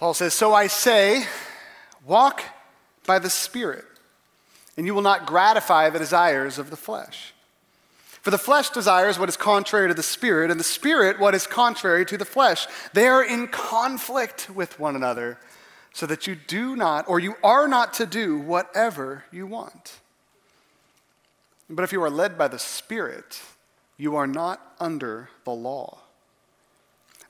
Paul 0.00 0.14
says, 0.14 0.32
So 0.32 0.54
I 0.54 0.66
say, 0.66 1.26
walk 2.06 2.42
by 3.04 3.18
the 3.18 3.28
Spirit, 3.28 3.84
and 4.78 4.86
you 4.86 4.94
will 4.94 5.02
not 5.02 5.26
gratify 5.26 5.90
the 5.90 5.98
desires 5.98 6.58
of 6.58 6.70
the 6.70 6.76
flesh. 6.76 7.34
For 8.22 8.30
the 8.30 8.38
flesh 8.38 8.70
desires 8.70 9.18
what 9.18 9.28
is 9.28 9.36
contrary 9.36 9.88
to 9.88 9.94
the 9.94 10.02
Spirit, 10.02 10.50
and 10.50 10.58
the 10.58 10.64
Spirit 10.64 11.20
what 11.20 11.34
is 11.34 11.46
contrary 11.46 12.06
to 12.06 12.16
the 12.16 12.24
flesh. 12.24 12.66
They 12.94 13.08
are 13.08 13.22
in 13.22 13.48
conflict 13.48 14.48
with 14.48 14.80
one 14.80 14.96
another, 14.96 15.36
so 15.92 16.06
that 16.06 16.26
you 16.26 16.34
do 16.34 16.76
not, 16.76 17.06
or 17.06 17.20
you 17.20 17.34
are 17.44 17.68
not 17.68 17.92
to 17.94 18.06
do 18.06 18.38
whatever 18.38 19.24
you 19.30 19.46
want. 19.46 19.98
But 21.68 21.82
if 21.82 21.92
you 21.92 22.02
are 22.02 22.08
led 22.08 22.38
by 22.38 22.48
the 22.48 22.58
Spirit, 22.58 23.42
you 23.98 24.16
are 24.16 24.26
not 24.26 24.62
under 24.80 25.28
the 25.44 25.50
law. 25.50 25.99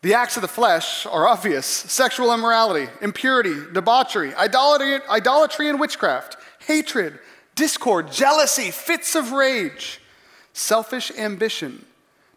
The 0.02 0.14
acts 0.14 0.36
of 0.36 0.42
the 0.42 0.48
flesh 0.48 1.04
are 1.04 1.28
obvious 1.28 1.66
sexual 1.66 2.32
immorality, 2.32 2.88
impurity, 3.02 3.54
debauchery, 3.72 4.34
idolatry, 4.34 5.00
idolatry 5.10 5.68
and 5.68 5.78
witchcraft, 5.78 6.38
hatred, 6.66 7.18
discord, 7.54 8.10
jealousy, 8.10 8.70
fits 8.70 9.14
of 9.14 9.32
rage, 9.32 10.00
selfish 10.54 11.10
ambition, 11.18 11.84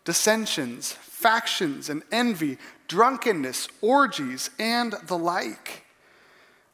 dissensions, 0.03 0.91
factions, 0.91 1.87
and 1.87 2.03
envy, 2.11 2.57
drunkenness, 2.89 3.69
orgies, 3.81 4.49
and 4.59 4.95
the 5.07 5.17
like. 5.17 5.85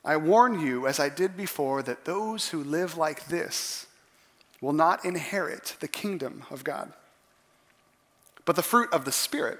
I 0.03 0.17
warn 0.17 0.59
you, 0.59 0.87
as 0.87 0.99
I 0.99 1.09
did 1.09 1.37
before, 1.37 1.83
that 1.83 2.05
those 2.05 2.49
who 2.49 2.63
live 2.63 2.97
like 2.97 3.27
this 3.27 3.85
will 4.59 4.73
not 4.73 5.05
inherit 5.05 5.75
the 5.81 5.87
kingdom 5.87 6.45
of 6.49 6.63
God. 6.63 6.93
But 8.45 8.55
the 8.55 8.63
fruit 8.63 8.91
of 8.91 9.05
the 9.05 9.11
Spirit 9.11 9.59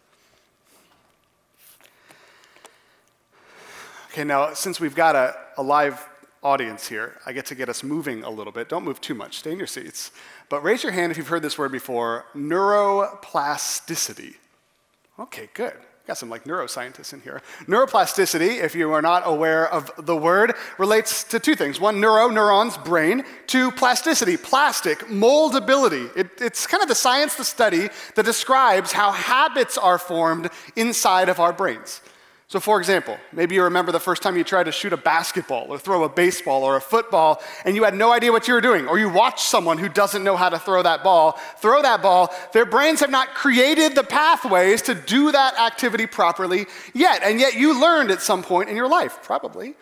Okay, 4.11 4.25
now, 4.25 4.53
since 4.53 4.81
we've 4.81 4.93
got 4.93 5.15
a, 5.15 5.33
a 5.55 5.63
live 5.63 6.05
audience 6.43 6.85
here, 6.85 7.17
I 7.25 7.31
get 7.31 7.45
to 7.45 7.55
get 7.55 7.69
us 7.69 7.81
moving 7.81 8.25
a 8.25 8.29
little 8.29 8.51
bit. 8.51 8.67
Don't 8.67 8.83
move 8.83 8.99
too 8.99 9.13
much, 9.13 9.37
stay 9.37 9.53
in 9.53 9.57
your 9.57 9.67
seats. 9.67 10.11
But 10.49 10.63
raise 10.63 10.83
your 10.83 10.91
hand 10.91 11.13
if 11.13 11.17
you've 11.17 11.29
heard 11.29 11.43
this 11.43 11.57
word 11.57 11.71
before 11.71 12.25
neuroplasticity. 12.35 14.35
Okay, 15.17 15.47
good. 15.53 15.75
Got 16.07 16.17
some 16.17 16.29
like 16.29 16.43
neuroscientists 16.43 17.13
in 17.13 17.21
here. 17.21 17.41
Neuroplasticity, 17.67 18.61
if 18.61 18.75
you 18.75 18.91
are 18.91 19.01
not 19.01 19.23
aware 19.23 19.71
of 19.71 19.89
the 19.97 20.17
word, 20.17 20.55
relates 20.77 21.23
to 21.25 21.39
two 21.39 21.55
things. 21.55 21.79
One, 21.79 22.01
neuro, 22.01 22.27
neurons, 22.27 22.75
brain. 22.75 23.23
Two, 23.47 23.71
plasticity, 23.71 24.35
plastic, 24.35 24.99
moldability. 25.07 26.09
It, 26.17 26.31
it's 26.41 26.67
kind 26.67 26.83
of 26.83 26.89
the 26.89 26.95
science, 26.95 27.35
the 27.35 27.45
study 27.45 27.87
that 28.15 28.25
describes 28.25 28.91
how 28.91 29.13
habits 29.13 29.77
are 29.77 29.97
formed 29.97 30.49
inside 30.75 31.29
of 31.29 31.39
our 31.39 31.53
brains. 31.53 32.01
So, 32.51 32.59
for 32.59 32.79
example, 32.79 33.15
maybe 33.31 33.55
you 33.55 33.63
remember 33.63 33.93
the 33.93 33.99
first 34.01 34.21
time 34.21 34.35
you 34.35 34.43
tried 34.43 34.65
to 34.65 34.73
shoot 34.73 34.91
a 34.91 34.97
basketball 34.97 35.67
or 35.69 35.79
throw 35.79 36.03
a 36.03 36.09
baseball 36.09 36.65
or 36.65 36.75
a 36.75 36.81
football 36.81 37.41
and 37.63 37.77
you 37.77 37.85
had 37.85 37.95
no 37.95 38.11
idea 38.11 38.29
what 38.33 38.45
you 38.45 38.53
were 38.53 38.59
doing, 38.59 38.89
or 38.89 38.99
you 38.99 39.07
watched 39.07 39.39
someone 39.39 39.77
who 39.77 39.87
doesn't 39.87 40.21
know 40.21 40.35
how 40.35 40.49
to 40.49 40.59
throw 40.59 40.83
that 40.83 41.01
ball 41.01 41.39
throw 41.59 41.81
that 41.81 42.01
ball. 42.01 42.29
Their 42.51 42.65
brains 42.65 42.99
have 42.99 43.09
not 43.09 43.35
created 43.35 43.95
the 43.95 44.03
pathways 44.03 44.81
to 44.81 44.93
do 44.93 45.31
that 45.31 45.57
activity 45.57 46.05
properly 46.05 46.65
yet, 46.93 47.21
and 47.23 47.39
yet 47.39 47.53
you 47.53 47.79
learned 47.79 48.11
at 48.11 48.21
some 48.21 48.43
point 48.43 48.67
in 48.67 48.75
your 48.75 48.89
life, 48.89 49.19
probably, 49.23 49.75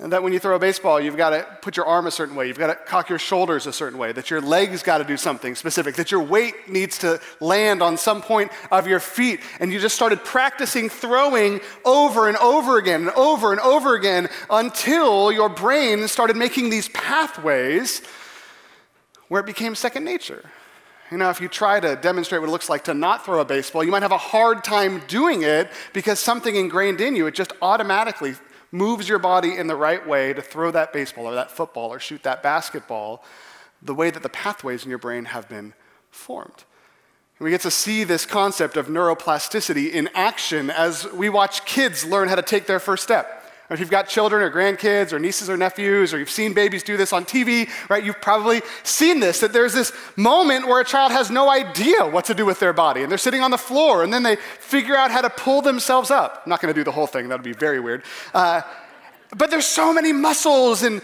and 0.00 0.12
that 0.12 0.22
when 0.22 0.32
you 0.32 0.38
throw 0.38 0.54
a 0.54 0.60
baseball, 0.60 1.00
you've 1.00 1.16
got 1.16 1.30
to 1.30 1.44
put 1.60 1.76
your 1.76 1.86
arm 1.86 2.06
a 2.06 2.10
certain 2.10 2.36
way, 2.36 2.46
you've 2.46 2.58
got 2.58 2.68
to 2.68 2.76
cock 2.76 3.08
your 3.08 3.18
shoulders 3.18 3.66
a 3.66 3.72
certain 3.72 3.98
way, 3.98 4.12
that 4.12 4.30
your 4.30 4.40
legs 4.40 4.82
got 4.82 4.98
to 4.98 5.04
do 5.04 5.16
something 5.16 5.56
specific, 5.56 5.96
that 5.96 6.12
your 6.12 6.22
weight 6.22 6.54
needs 6.68 6.98
to 6.98 7.20
land 7.40 7.82
on 7.82 7.96
some 7.96 8.22
point 8.22 8.52
of 8.70 8.86
your 8.86 9.00
feet. 9.00 9.40
And 9.58 9.72
you 9.72 9.80
just 9.80 9.96
started 9.96 10.22
practicing 10.22 10.88
throwing 10.88 11.60
over 11.84 12.28
and 12.28 12.36
over 12.36 12.78
again 12.78 13.00
and 13.00 13.10
over 13.10 13.50
and 13.50 13.60
over 13.60 13.96
again 13.96 14.28
until 14.48 15.32
your 15.32 15.48
brain 15.48 16.06
started 16.06 16.36
making 16.36 16.70
these 16.70 16.88
pathways 16.90 18.00
where 19.26 19.40
it 19.40 19.46
became 19.46 19.74
second 19.74 20.04
nature. 20.04 20.48
You 21.10 21.16
know, 21.16 21.30
if 21.30 21.40
you 21.40 21.48
try 21.48 21.80
to 21.80 21.96
demonstrate 21.96 22.40
what 22.40 22.48
it 22.48 22.52
looks 22.52 22.68
like 22.68 22.84
to 22.84 22.94
not 22.94 23.24
throw 23.24 23.40
a 23.40 23.44
baseball, 23.44 23.82
you 23.82 23.90
might 23.90 24.02
have 24.02 24.12
a 24.12 24.18
hard 24.18 24.62
time 24.62 25.02
doing 25.08 25.42
it 25.42 25.70
because 25.92 26.20
something 26.20 26.54
ingrained 26.54 27.00
in 27.00 27.16
you, 27.16 27.26
it 27.26 27.34
just 27.34 27.52
automatically 27.62 28.34
moves 28.70 29.08
your 29.08 29.18
body 29.18 29.56
in 29.56 29.66
the 29.66 29.76
right 29.76 30.06
way 30.06 30.32
to 30.32 30.42
throw 30.42 30.70
that 30.70 30.92
baseball 30.92 31.26
or 31.26 31.34
that 31.34 31.50
football 31.50 31.92
or 31.92 31.98
shoot 31.98 32.22
that 32.22 32.42
basketball, 32.42 33.24
the 33.80 33.94
way 33.94 34.10
that 34.10 34.22
the 34.22 34.28
pathways 34.28 34.84
in 34.84 34.90
your 34.90 34.98
brain 34.98 35.26
have 35.26 35.48
been 35.48 35.72
formed. 36.10 36.64
And 37.38 37.44
we 37.44 37.50
get 37.50 37.60
to 37.62 37.70
see 37.70 38.04
this 38.04 38.26
concept 38.26 38.76
of 38.76 38.88
neuroplasticity 38.88 39.92
in 39.92 40.08
action 40.14 40.70
as 40.70 41.10
we 41.12 41.28
watch 41.28 41.64
kids 41.64 42.04
learn 42.04 42.28
how 42.28 42.34
to 42.34 42.42
take 42.42 42.66
their 42.66 42.80
first 42.80 43.04
step. 43.04 43.37
Or 43.70 43.74
if 43.74 43.80
you've 43.80 43.90
got 43.90 44.08
children 44.08 44.42
or 44.42 44.50
grandkids 44.50 45.12
or 45.12 45.18
nieces 45.18 45.50
or 45.50 45.56
nephews, 45.56 46.14
or 46.14 46.18
you've 46.18 46.30
seen 46.30 46.54
babies 46.54 46.82
do 46.82 46.96
this 46.96 47.12
on 47.12 47.26
TV, 47.26 47.68
right, 47.90 48.02
you've 48.02 48.20
probably 48.20 48.62
seen 48.82 49.20
this 49.20 49.40
that 49.40 49.52
there's 49.52 49.74
this 49.74 49.92
moment 50.16 50.66
where 50.66 50.80
a 50.80 50.84
child 50.84 51.12
has 51.12 51.30
no 51.30 51.50
idea 51.50 52.06
what 52.06 52.24
to 52.26 52.34
do 52.34 52.46
with 52.46 52.60
their 52.60 52.72
body, 52.72 53.02
and 53.02 53.10
they're 53.10 53.18
sitting 53.18 53.42
on 53.42 53.50
the 53.50 53.58
floor, 53.58 54.02
and 54.02 54.12
then 54.12 54.22
they 54.22 54.36
figure 54.36 54.96
out 54.96 55.10
how 55.10 55.20
to 55.20 55.28
pull 55.28 55.60
themselves 55.60 56.10
up. 56.10 56.42
I'm 56.44 56.50
not 56.50 56.62
going 56.62 56.72
to 56.72 56.80
do 56.80 56.84
the 56.84 56.92
whole 56.92 57.06
thing, 57.06 57.28
that 57.28 57.34
would 57.36 57.44
be 57.44 57.52
very 57.52 57.78
weird. 57.78 58.04
Uh, 58.32 58.62
but 59.36 59.50
there's 59.50 59.66
so 59.66 59.92
many 59.92 60.12
muscles 60.12 60.82
and 60.82 61.02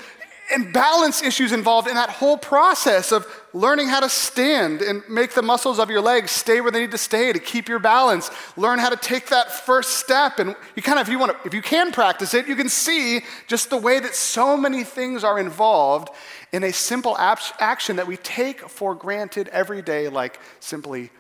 and 0.54 0.72
balance 0.72 1.22
issues 1.22 1.52
involved 1.52 1.88
in 1.88 1.94
that 1.94 2.10
whole 2.10 2.38
process 2.38 3.12
of 3.12 3.26
learning 3.52 3.88
how 3.88 4.00
to 4.00 4.08
stand 4.08 4.82
and 4.82 5.02
make 5.08 5.34
the 5.34 5.42
muscles 5.42 5.78
of 5.78 5.90
your 5.90 6.00
legs 6.00 6.30
stay 6.30 6.60
where 6.60 6.70
they 6.70 6.80
need 6.80 6.90
to 6.90 6.98
stay 6.98 7.32
to 7.32 7.38
keep 7.38 7.68
your 7.68 7.78
balance. 7.78 8.30
Learn 8.56 8.78
how 8.78 8.88
to 8.88 8.96
take 8.96 9.28
that 9.28 9.50
first 9.50 9.98
step. 9.98 10.38
And 10.38 10.56
you 10.74 10.82
kind 10.82 10.98
of, 10.98 11.06
if 11.06 11.12
you 11.12 11.18
want 11.18 11.32
to, 11.32 11.46
if 11.46 11.54
you 11.54 11.62
can 11.62 11.92
practice 11.92 12.34
it, 12.34 12.48
you 12.48 12.56
can 12.56 12.68
see 12.68 13.20
just 13.46 13.70
the 13.70 13.76
way 13.76 14.00
that 14.00 14.14
so 14.14 14.56
many 14.56 14.84
things 14.84 15.24
are 15.24 15.38
involved 15.38 16.08
in 16.52 16.64
a 16.64 16.72
simple 16.72 17.16
action 17.18 17.96
that 17.96 18.06
we 18.06 18.16
take 18.16 18.60
for 18.68 18.94
granted 18.94 19.48
every 19.48 19.82
day, 19.82 20.08
like 20.08 20.38
simply 20.60 21.10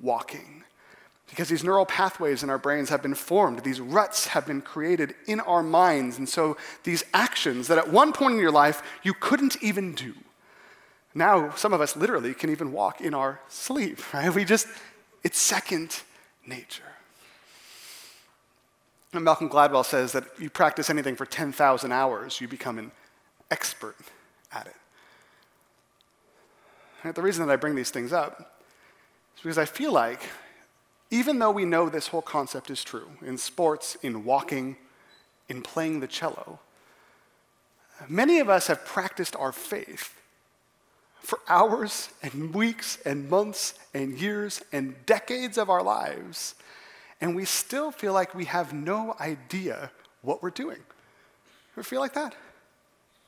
walking. 0.00 0.59
Because 1.30 1.48
these 1.48 1.64
neural 1.64 1.86
pathways 1.86 2.42
in 2.42 2.50
our 2.50 2.58
brains 2.58 2.88
have 2.88 3.02
been 3.02 3.14
formed, 3.14 3.60
these 3.60 3.80
ruts 3.80 4.26
have 4.28 4.46
been 4.46 4.60
created 4.60 5.14
in 5.26 5.38
our 5.40 5.62
minds. 5.62 6.18
And 6.18 6.28
so 6.28 6.56
these 6.82 7.04
actions 7.14 7.68
that 7.68 7.78
at 7.78 7.90
one 7.90 8.12
point 8.12 8.34
in 8.34 8.40
your 8.40 8.50
life 8.50 8.82
you 9.04 9.14
couldn't 9.14 9.56
even 9.62 9.94
do, 9.94 10.14
now 11.14 11.50
some 11.54 11.72
of 11.72 11.80
us 11.80 11.96
literally 11.96 12.34
can 12.34 12.50
even 12.50 12.72
walk 12.72 13.00
in 13.00 13.14
our 13.14 13.40
sleep, 13.48 14.12
right? 14.14 14.34
We 14.34 14.44
just, 14.44 14.66
it's 15.22 15.38
second 15.38 16.02
nature. 16.46 16.82
And 19.12 19.24
Malcolm 19.24 19.48
Gladwell 19.48 19.84
says 19.84 20.12
that 20.12 20.24
you 20.38 20.50
practice 20.50 20.90
anything 20.90 21.16
for 21.16 21.26
10,000 21.26 21.92
hours, 21.92 22.40
you 22.40 22.48
become 22.48 22.78
an 22.78 22.92
expert 23.50 23.96
at 24.52 24.66
it. 24.66 24.74
The 27.14 27.22
reason 27.22 27.46
that 27.46 27.52
I 27.52 27.56
bring 27.56 27.74
these 27.74 27.90
things 27.90 28.12
up 28.12 28.60
is 29.36 29.42
because 29.42 29.58
I 29.58 29.64
feel 29.64 29.92
like 29.92 30.22
even 31.10 31.38
though 31.38 31.50
we 31.50 31.64
know 31.64 31.88
this 31.88 32.08
whole 32.08 32.22
concept 32.22 32.70
is 32.70 32.84
true 32.84 33.10
in 33.22 33.36
sports, 33.36 33.96
in 34.02 34.24
walking, 34.24 34.76
in 35.48 35.62
playing 35.62 36.00
the 36.00 36.06
cello, 36.06 36.60
many 38.08 38.38
of 38.38 38.48
us 38.48 38.68
have 38.68 38.84
practiced 38.84 39.34
our 39.36 39.52
faith 39.52 40.14
for 41.20 41.40
hours 41.48 42.10
and 42.22 42.54
weeks 42.54 42.98
and 43.04 43.28
months 43.28 43.74
and 43.92 44.18
years 44.18 44.62
and 44.72 44.94
decades 45.06 45.58
of 45.58 45.68
our 45.68 45.82
lives, 45.82 46.54
and 47.20 47.36
we 47.36 47.44
still 47.44 47.90
feel 47.90 48.12
like 48.12 48.34
we 48.34 48.46
have 48.46 48.72
no 48.72 49.14
idea 49.20 49.90
what 50.22 50.42
we're 50.42 50.50
doing. 50.50 50.78
Ever 51.74 51.82
feel 51.82 52.00
like 52.00 52.14
that? 52.14 52.34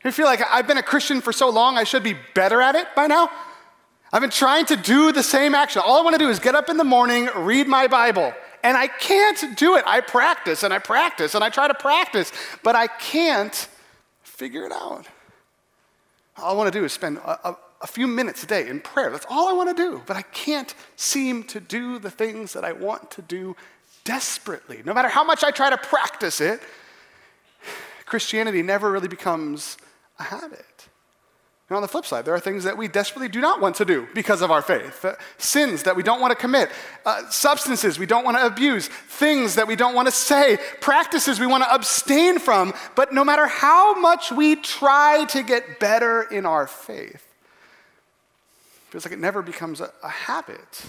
You 0.04 0.10
feel 0.10 0.26
like 0.26 0.40
I've 0.50 0.66
been 0.66 0.78
a 0.78 0.82
Christian 0.82 1.20
for 1.20 1.32
so 1.32 1.48
long, 1.48 1.78
I 1.78 1.84
should 1.84 2.02
be 2.02 2.16
better 2.34 2.60
at 2.60 2.74
it 2.74 2.88
by 2.96 3.06
now? 3.06 3.30
I've 4.12 4.20
been 4.20 4.30
trying 4.30 4.66
to 4.66 4.76
do 4.76 5.10
the 5.10 5.22
same 5.22 5.54
action. 5.54 5.80
All 5.84 5.98
I 5.98 6.02
want 6.02 6.14
to 6.14 6.18
do 6.18 6.28
is 6.28 6.38
get 6.38 6.54
up 6.54 6.68
in 6.68 6.76
the 6.76 6.84
morning, 6.84 7.30
read 7.34 7.66
my 7.66 7.86
Bible. 7.86 8.34
And 8.62 8.76
I 8.76 8.86
can't 8.86 9.56
do 9.56 9.76
it. 9.76 9.84
I 9.86 10.00
practice 10.00 10.62
and 10.62 10.72
I 10.72 10.78
practice 10.78 11.34
and 11.34 11.42
I 11.42 11.48
try 11.48 11.66
to 11.66 11.74
practice, 11.74 12.30
but 12.62 12.76
I 12.76 12.86
can't 12.86 13.68
figure 14.22 14.64
it 14.66 14.72
out. 14.72 15.06
All 16.36 16.50
I 16.50 16.56
want 16.56 16.72
to 16.72 16.78
do 16.78 16.84
is 16.84 16.92
spend 16.92 17.18
a, 17.18 17.48
a, 17.48 17.56
a 17.80 17.86
few 17.86 18.06
minutes 18.06 18.44
a 18.44 18.46
day 18.46 18.68
in 18.68 18.80
prayer. 18.80 19.10
That's 19.10 19.26
all 19.28 19.48
I 19.48 19.52
want 19.52 19.74
to 19.74 19.82
do. 19.82 20.02
But 20.06 20.16
I 20.16 20.22
can't 20.22 20.74
seem 20.96 21.44
to 21.44 21.58
do 21.58 21.98
the 21.98 22.10
things 22.10 22.52
that 22.52 22.64
I 22.64 22.72
want 22.72 23.10
to 23.12 23.22
do 23.22 23.56
desperately. 24.04 24.82
No 24.84 24.92
matter 24.92 25.08
how 25.08 25.24
much 25.24 25.42
I 25.42 25.50
try 25.50 25.70
to 25.70 25.78
practice 25.78 26.40
it, 26.40 26.60
Christianity 28.04 28.62
never 28.62 28.90
really 28.90 29.08
becomes 29.08 29.78
a 30.18 30.24
habit. 30.24 30.66
And 31.72 31.76
on 31.78 31.80
the 31.80 31.88
flip 31.88 32.04
side, 32.04 32.26
there 32.26 32.34
are 32.34 32.38
things 32.38 32.64
that 32.64 32.76
we 32.76 32.86
desperately 32.86 33.30
do 33.30 33.40
not 33.40 33.62
want 33.62 33.76
to 33.76 33.86
do 33.86 34.06
because 34.12 34.42
of 34.42 34.50
our 34.50 34.60
faith 34.60 35.06
uh, 35.06 35.14
sins 35.38 35.84
that 35.84 35.96
we 35.96 36.02
don't 36.02 36.20
want 36.20 36.30
to 36.30 36.36
commit, 36.36 36.68
uh, 37.06 37.26
substances 37.30 37.98
we 37.98 38.04
don't 38.04 38.26
want 38.26 38.36
to 38.36 38.44
abuse, 38.44 38.88
things 38.88 39.54
that 39.54 39.66
we 39.66 39.74
don't 39.74 39.94
want 39.94 40.06
to 40.06 40.12
say, 40.12 40.58
practices 40.82 41.40
we 41.40 41.46
want 41.46 41.64
to 41.64 41.74
abstain 41.74 42.38
from. 42.38 42.74
But 42.94 43.14
no 43.14 43.24
matter 43.24 43.46
how 43.46 43.98
much 43.98 44.30
we 44.30 44.56
try 44.56 45.24
to 45.30 45.42
get 45.42 45.80
better 45.80 46.24
in 46.24 46.44
our 46.44 46.66
faith, 46.66 47.14
it 47.14 48.90
feels 48.90 49.06
like 49.06 49.14
it 49.14 49.18
never 49.18 49.40
becomes 49.40 49.80
a, 49.80 49.90
a 50.02 50.10
habit. 50.10 50.84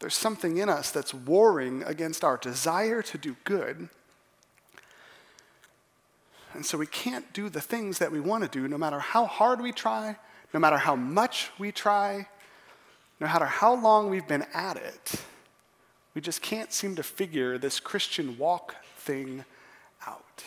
There's 0.00 0.16
something 0.16 0.56
in 0.56 0.68
us 0.68 0.90
that's 0.90 1.14
warring 1.14 1.84
against 1.84 2.24
our 2.24 2.36
desire 2.36 3.00
to 3.02 3.16
do 3.16 3.36
good 3.44 3.90
and 6.54 6.64
so 6.64 6.78
we 6.78 6.86
can't 6.86 7.32
do 7.32 7.48
the 7.48 7.60
things 7.60 7.98
that 7.98 8.12
we 8.12 8.20
want 8.20 8.44
to 8.44 8.48
do 8.50 8.68
no 8.68 8.78
matter 8.78 8.98
how 8.98 9.26
hard 9.26 9.60
we 9.60 9.72
try, 9.72 10.16
no 10.52 10.60
matter 10.60 10.76
how 10.76 10.96
much 10.96 11.50
we 11.58 11.72
try, 11.72 12.26
no 13.20 13.26
matter 13.26 13.46
how 13.46 13.74
long 13.74 14.10
we've 14.10 14.26
been 14.26 14.46
at 14.54 14.76
it. 14.76 15.22
We 16.14 16.20
just 16.20 16.42
can't 16.42 16.72
seem 16.72 16.94
to 16.96 17.02
figure 17.02 17.58
this 17.58 17.80
Christian 17.80 18.38
walk 18.38 18.76
thing 18.96 19.44
out. 20.06 20.44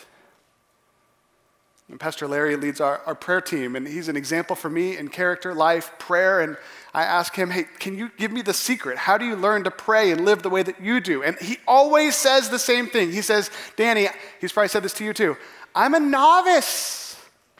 And 1.90 1.98
Pastor 1.98 2.28
Larry 2.28 2.56
leads 2.56 2.80
our, 2.80 3.00
our 3.06 3.14
prayer 3.14 3.40
team, 3.40 3.74
and 3.74 3.88
he's 3.88 4.08
an 4.08 4.16
example 4.16 4.54
for 4.54 4.68
me 4.68 4.98
in 4.98 5.08
character, 5.08 5.54
life, 5.54 5.90
prayer. 5.98 6.40
And 6.40 6.58
I 6.92 7.04
ask 7.04 7.34
him, 7.34 7.50
hey, 7.50 7.64
can 7.78 7.96
you 7.96 8.10
give 8.18 8.30
me 8.30 8.42
the 8.42 8.52
secret? 8.52 8.98
How 8.98 9.16
do 9.16 9.24
you 9.24 9.34
learn 9.34 9.64
to 9.64 9.70
pray 9.70 10.10
and 10.10 10.24
live 10.26 10.42
the 10.42 10.50
way 10.50 10.62
that 10.62 10.82
you 10.82 11.00
do? 11.00 11.22
And 11.22 11.38
he 11.38 11.56
always 11.66 12.14
says 12.14 12.50
the 12.50 12.58
same 12.58 12.88
thing. 12.88 13.10
He 13.10 13.22
says, 13.22 13.50
Danny, 13.76 14.08
he's 14.38 14.52
probably 14.52 14.68
said 14.68 14.82
this 14.82 14.92
to 14.94 15.04
you 15.04 15.14
too. 15.14 15.36
I'm 15.74 15.94
a 15.94 16.00
novice 16.00 17.16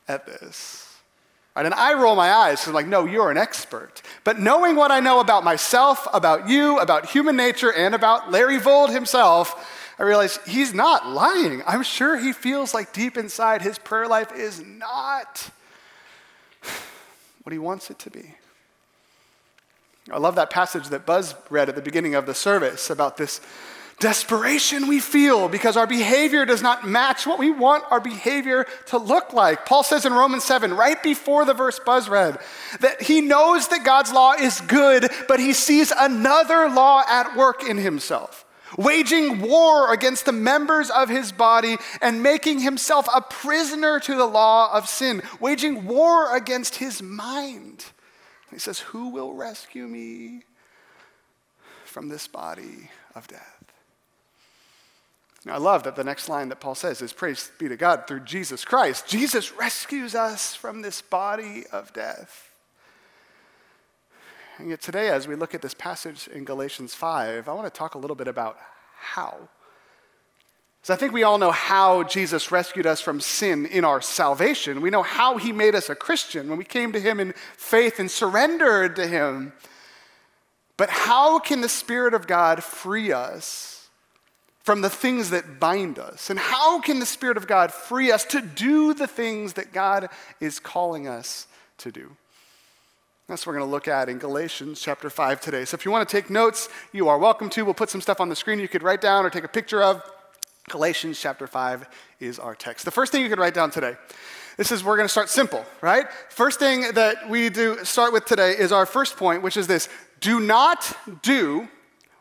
at 0.07 0.27
this. 0.27 0.85
Right? 1.55 1.67
And 1.67 1.75
I 1.75 1.95
roll 1.95 2.17
my 2.17 2.33
eyes 2.33 2.61
because 2.61 2.69
I'm 2.69 2.75
like, 2.75 2.87
no, 2.87 3.05
you're 3.05 3.31
an 3.31 3.37
expert. 3.37 4.03
But 4.25 4.39
knowing 4.39 4.77
what 4.77 4.91
I 4.91 5.01
know 5.01 5.21
about 5.21 5.45
myself, 5.45 6.07
about 6.13 6.49
you, 6.49 6.79
about 6.79 7.07
human 7.07 7.37
nature, 7.37 7.73
and 7.73 7.95
about 7.95 8.31
Larry 8.31 8.59
Vold 8.59 8.91
himself, 8.91 9.95
I 9.99 10.05
realize 10.05 10.39
he's 10.47 10.73
not 10.73 11.09
lying. 11.09 11.63
I'm 11.67 11.83
sure 11.83 12.17
he 12.17 12.33
feels 12.33 12.73
like 12.73 12.93
deep 12.93 13.17
inside 13.17 13.63
his 13.63 13.79
prayer 13.79 14.07
life 14.07 14.33
is 14.33 14.61
not 14.65 15.51
what 17.43 17.53
he 17.53 17.59
wants 17.59 17.91
it 17.91 17.99
to 18.01 18.11
be. 18.11 18.35
I 20.11 20.19
love 20.19 20.37
that 20.37 20.51
passage 20.51 20.89
that 20.89 21.05
Buzz 21.05 21.35
read 21.51 21.69
at 21.69 21.75
the 21.75 21.83
beginning 21.83 22.15
of 22.15 22.27
the 22.27 22.35
service 22.35 22.89
about 22.89 23.17
this 23.17 23.41
desperation 24.01 24.87
we 24.87 25.01
feel 25.01 25.49
because 25.49 25.77
our 25.77 25.87
behavior 25.87 26.45
does 26.45 26.63
not 26.63 26.87
match 26.87 27.27
what 27.27 27.39
we 27.39 27.51
want 27.51 27.85
our 27.91 28.01
behavior 28.01 28.67
to 28.87 28.99
look 28.99 29.33
like. 29.33 29.67
Paul 29.67 29.83
says 29.83 30.07
in 30.07 30.13
Romans 30.13 30.45
7, 30.45 30.75
right 30.75 31.03
before 31.03 31.45
the 31.45 31.55
verse 31.55 31.81
Buzz 31.85 32.09
read, 32.09 32.39
that 32.81 33.03
he 33.03 33.21
knows 33.21 33.69
that 33.69 33.85
God's 33.85 34.13
law 34.13 34.35
is 34.35 34.61
good, 34.63 35.11
but 35.27 35.41
he 35.41 35.53
sees 35.53 35.93
another 35.97 36.69
law 36.69 37.03
at 37.09 37.37
work 37.37 37.65
in 37.65 37.77
himself, 37.77 38.45
waging 38.77 39.41
war 39.41 39.93
against 39.93 40.27
the 40.27 40.33
members 40.33 40.91
of 40.91 41.09
his 41.09 41.33
body 41.33 41.77
and 42.01 42.23
making 42.23 42.61
himself 42.61 43.09
a 43.13 43.21
prisoner 43.21 43.99
to 44.01 44.15
the 44.15 44.27
law 44.27 44.73
of 44.73 44.89
sin, 44.89 45.23
waging 45.41 45.87
war 45.87 46.37
against 46.37 46.77
his 46.77 47.03
mind. 47.03 47.85
He 48.51 48.59
says, 48.59 48.79
Who 48.79 49.09
will 49.09 49.35
rescue 49.35 49.87
me 49.87 50.43
from 51.85 52.09
this 52.09 52.29
body 52.29 52.91
of 53.15 53.27
death? 53.27 53.58
Now, 55.49 55.55
I 55.55 55.59
love 55.59 55.85
that 55.85 55.97
the 55.97 56.05
next 56.05 56.29
line 56.29 56.51
that 56.51 56.61
Paul 56.61 56.75
says 56.75 57.01
is 57.01 57.15
Praise 57.15 57.51
be 57.59 57.69
to 57.69 57.77
God 57.77 58.07
through 58.07 58.21
Jesus 58.21 58.67
Christ. 58.67 59.07
Jesus 59.07 59.51
rescues 59.53 60.15
us 60.15 60.55
from 60.55 60.83
this 60.83 61.01
body 61.01 61.65
of 61.73 61.91
death. 61.95 62.51
And 64.59 64.69
yet, 64.69 64.83
today, 64.83 65.09
as 65.09 65.27
we 65.27 65.37
look 65.37 65.55
at 65.55 65.63
this 65.63 65.73
passage 65.73 66.29
in 66.29 66.45
Galatians 66.45 66.93
5, 66.93 67.49
I 67.49 67.53
want 67.55 67.65
to 67.67 67.77
talk 67.77 67.95
a 67.95 67.99
little 67.99 68.15
bit 68.15 68.29
about 68.29 68.59
how. 68.99 69.49
So 70.83 70.93
I 70.93 70.99
think 70.99 71.15
we 71.15 71.23
all 71.23 71.39
know 71.39 71.51
how 71.51 72.03
Jesus 72.03 72.53
rescued 72.53 72.87
us 72.87 73.01
from 73.01 73.19
sin 73.19 73.65
in 73.65 73.87
our 73.87 74.03
salvation. 74.03 74.83
We 74.83 74.91
know 74.91 75.03
how 75.03 75.39
he 75.39 75.53
made 75.53 75.75
us 75.75 75.89
a 75.89 75.95
Christian 75.95 76.51
when 76.51 76.59
we 76.59 76.65
came 76.65 76.93
to 76.93 77.01
him 77.01 77.21
in 77.21 77.33
faith 77.57 77.99
and 77.99 78.11
surrendered 78.11 78.97
to 78.97 79.07
him. 79.07 79.55
But 80.77 80.91
how 80.91 81.39
can 81.39 81.63
the 81.63 81.71
Spirit 81.71 82.13
of 82.13 82.27
God 82.27 82.63
free 82.63 83.13
us 83.13 83.78
from 84.69 84.83
the 84.83 84.91
things 84.91 85.31
that 85.31 85.59
bind 85.59 85.99
us? 85.99 86.29
And 86.29 86.39
how 86.39 86.79
can 86.79 86.99
the 86.99 87.07
Spirit 87.07 87.39
of 87.39 87.47
God 87.47 87.73
free 87.73 88.13
us 88.13 88.27
to 88.27 88.43
do 88.43 88.93
the 88.93 89.07
things 89.07 89.55
that 89.55 89.73
God 89.73 90.11
is 90.41 90.61
calling 90.61 91.09
us 91.09 91.47
to 91.79 91.91
do? 91.91 92.15
That's 93.29 93.47
what 93.47 93.53
we're 93.53 93.61
going 93.61 93.71
to 93.71 93.73
look 93.73 93.89
at 93.89 94.11
in 94.11 94.19
Galatians 94.19 94.79
chapter 94.79 95.09
5 95.09 95.41
today. 95.41 95.65
So 95.65 95.75
if 95.75 95.87
you 95.87 95.91
want 95.91 96.07
to 96.07 96.13
take 96.15 96.29
notes, 96.29 96.69
you 96.93 97.09
are 97.09 97.17
welcome 97.17 97.49
to. 97.49 97.65
We'll 97.65 97.73
put 97.73 97.89
some 97.89 98.03
stuff 98.03 98.21
on 98.21 98.29
the 98.29 98.37
screen 98.37 98.59
you 98.59 98.69
could 98.69 98.83
write 98.83 99.01
down 99.01 99.25
or 99.25 99.31
take 99.31 99.45
a 99.45 99.49
picture 99.49 99.83
of. 99.83 100.03
Galatians 100.69 101.19
chapter 101.19 101.47
5 101.47 101.89
is 102.21 102.39
our 102.39 102.55
text. 102.55 102.85
The 102.85 102.91
first 102.91 103.11
thing 103.11 103.23
you 103.23 103.31
could 103.31 103.39
write 103.39 103.55
down 103.55 103.71
today. 103.71 103.97
This 104.59 104.71
is, 104.71 104.85
we're 104.85 104.99
going 104.99 105.09
to 105.09 105.11
start 105.11 105.31
simple, 105.31 105.65
right? 105.81 106.05
First 106.29 106.59
thing 106.59 106.93
that 106.93 107.31
we 107.31 107.49
do 107.49 107.83
start 107.87 108.13
with 108.13 108.27
today 108.27 108.51
is 108.51 108.71
our 108.71 108.85
first 108.85 109.17
point, 109.17 109.43
which 109.43 109.57
is 109.57 109.67
this 109.67 109.89
do 110.21 110.41
not 110.41 110.95
do 111.23 111.69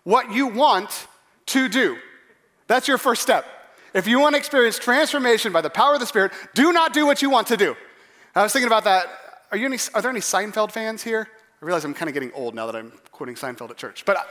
what 0.05 0.31
you 0.31 0.47
want 0.47 1.07
to 1.47 1.67
do. 1.67 1.97
That's 2.67 2.87
your 2.87 2.97
first 2.97 3.21
step. 3.21 3.45
If 3.93 4.07
you 4.07 4.19
want 4.19 4.35
to 4.35 4.37
experience 4.37 4.77
transformation 4.77 5.51
by 5.51 5.61
the 5.61 5.69
power 5.69 5.93
of 5.93 5.99
the 5.99 6.05
Spirit, 6.05 6.31
do 6.53 6.71
not 6.71 6.93
do 6.93 7.05
what 7.05 7.21
you 7.21 7.29
want 7.29 7.47
to 7.47 7.57
do. 7.57 7.75
I 8.35 8.43
was 8.43 8.53
thinking 8.53 8.67
about 8.67 8.83
that. 8.83 9.07
Are, 9.51 9.57
you 9.57 9.65
any, 9.65 9.77
are 9.93 10.01
there 10.01 10.11
any 10.11 10.19
Seinfeld 10.19 10.71
fans 10.71 11.01
here? 11.01 11.27
I 11.61 11.65
realize 11.65 11.85
I'm 11.85 11.93
kind 11.93 12.09
of 12.09 12.13
getting 12.13 12.31
old 12.33 12.53
now 12.53 12.65
that 12.67 12.75
I'm 12.75 12.91
quoting 13.11 13.35
Seinfeld 13.35 13.71
at 13.71 13.77
church, 13.77 14.03
but 14.05 14.17
uh, 14.17 14.23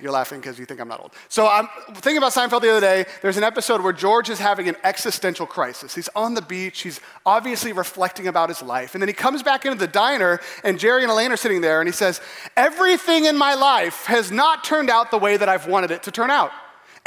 you're 0.00 0.12
laughing 0.12 0.40
because 0.40 0.58
you 0.58 0.64
think 0.64 0.80
I'm 0.80 0.88
not 0.88 1.00
old. 1.00 1.12
So 1.28 1.46
I'm 1.46 1.68
thinking 1.94 2.16
about 2.16 2.32
Seinfeld 2.32 2.62
the 2.62 2.70
other 2.70 2.80
day. 2.80 3.04
There's 3.20 3.36
an 3.36 3.44
episode 3.44 3.82
where 3.82 3.92
George 3.92 4.30
is 4.30 4.38
having 4.38 4.68
an 4.68 4.76
existential 4.82 5.46
crisis. 5.46 5.94
He's 5.94 6.08
on 6.16 6.32
the 6.32 6.40
beach. 6.40 6.80
He's 6.80 7.00
obviously 7.26 7.72
reflecting 7.72 8.28
about 8.28 8.48
his 8.48 8.62
life. 8.62 8.94
And 8.94 9.02
then 9.02 9.08
he 9.08 9.12
comes 9.12 9.42
back 9.42 9.66
into 9.66 9.76
the 9.76 9.86
diner, 9.86 10.40
and 10.64 10.78
Jerry 10.78 11.02
and 11.02 11.10
Elaine 11.10 11.32
are 11.32 11.36
sitting 11.36 11.60
there, 11.60 11.80
and 11.80 11.88
he 11.88 11.92
says, 11.92 12.22
Everything 12.56 13.26
in 13.26 13.36
my 13.36 13.54
life 13.54 14.06
has 14.06 14.30
not 14.30 14.64
turned 14.64 14.88
out 14.88 15.10
the 15.10 15.18
way 15.18 15.36
that 15.36 15.48
I've 15.48 15.66
wanted 15.66 15.90
it 15.90 16.04
to 16.04 16.10
turn 16.10 16.30
out. 16.30 16.52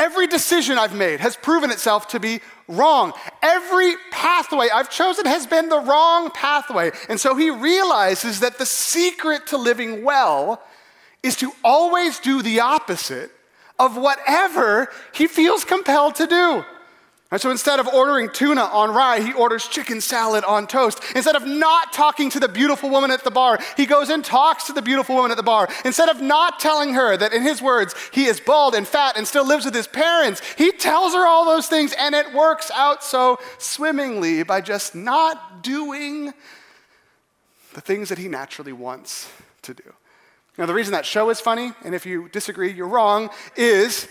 Every 0.03 0.27
decision 0.27 0.77
I've 0.77 0.93
made 0.93 1.21
has 1.21 1.37
proven 1.37 1.71
itself 1.71 2.09
to 2.09 2.19
be 2.19 2.41
wrong. 2.67 3.13
Every 3.41 3.95
pathway 4.11 4.67
I've 4.67 4.89
chosen 4.89 5.25
has 5.25 5.47
been 5.47 5.69
the 5.69 5.79
wrong 5.79 6.29
pathway. 6.29 6.91
And 7.07 7.17
so 7.17 7.37
he 7.37 7.49
realizes 7.49 8.41
that 8.41 8.57
the 8.57 8.65
secret 8.65 9.47
to 9.47 9.57
living 9.57 10.03
well 10.03 10.61
is 11.23 11.37
to 11.37 11.53
always 11.63 12.19
do 12.19 12.41
the 12.41 12.59
opposite 12.59 13.31
of 13.79 13.95
whatever 13.95 14.89
he 15.13 15.25
feels 15.25 15.63
compelled 15.63 16.15
to 16.15 16.27
do. 16.27 16.65
And 17.33 17.41
so 17.41 17.49
instead 17.49 17.79
of 17.79 17.87
ordering 17.87 18.29
tuna 18.29 18.61
on 18.61 18.93
rye, 18.93 19.19
he 19.19 19.33
orders 19.33 19.67
chicken 19.67 20.01
salad 20.01 20.43
on 20.43 20.67
toast. 20.67 21.01
Instead 21.15 21.35
of 21.35 21.47
not 21.47 21.91
talking 21.91 22.29
to 22.29 22.39
the 22.39 22.47
beautiful 22.47 22.91
woman 22.91 23.09
at 23.09 23.23
the 23.23 23.31
bar, 23.31 23.57
he 23.75 23.87
goes 23.87 24.11
and 24.11 24.23
talks 24.23 24.65
to 24.65 24.73
the 24.73 24.83
beautiful 24.83 25.15
woman 25.15 25.31
at 25.31 25.37
the 25.37 25.41
bar. 25.41 25.67
Instead 25.83 26.09
of 26.09 26.21
not 26.21 26.59
telling 26.59 26.93
her 26.93 27.17
that, 27.17 27.33
in 27.33 27.41
his 27.41 27.59
words, 27.59 27.95
he 28.11 28.25
is 28.25 28.39
bald 28.39 28.75
and 28.75 28.87
fat 28.87 29.17
and 29.17 29.27
still 29.27 29.47
lives 29.47 29.65
with 29.65 29.73
his 29.73 29.87
parents, 29.87 30.43
he 30.59 30.71
tells 30.71 31.15
her 31.15 31.25
all 31.25 31.43
those 31.43 31.65
things 31.65 31.95
and 31.97 32.13
it 32.13 32.31
works 32.35 32.69
out 32.75 33.03
so 33.03 33.39
swimmingly 33.57 34.43
by 34.43 34.61
just 34.61 34.93
not 34.93 35.63
doing 35.63 36.35
the 37.73 37.81
things 37.81 38.09
that 38.09 38.19
he 38.19 38.27
naturally 38.27 38.73
wants 38.73 39.27
to 39.63 39.73
do. 39.73 39.91
Now, 40.55 40.67
the 40.67 40.73
reason 40.75 40.91
that 40.91 41.03
show 41.03 41.31
is 41.31 41.39
funny, 41.39 41.71
and 41.83 41.95
if 41.95 42.05
you 42.05 42.29
disagree, 42.29 42.71
you're 42.71 42.87
wrong, 42.87 43.31
is 43.55 44.07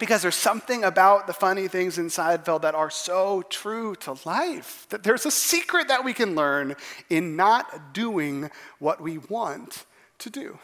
because 0.00 0.22
there's 0.22 0.34
something 0.34 0.82
about 0.82 1.28
the 1.28 1.32
funny 1.32 1.68
things 1.68 1.98
in 1.98 2.06
Seinfeld 2.06 2.62
that 2.62 2.74
are 2.74 2.90
so 2.90 3.42
true 3.42 3.94
to 3.96 4.16
life. 4.24 4.86
That 4.88 5.04
there's 5.04 5.26
a 5.26 5.30
secret 5.30 5.86
that 5.88 6.04
we 6.04 6.14
can 6.14 6.34
learn 6.34 6.74
in 7.08 7.36
not 7.36 7.92
doing 7.94 8.50
what 8.80 9.00
we 9.00 9.18
want 9.18 9.84
to 10.18 10.30
do. 10.30 10.58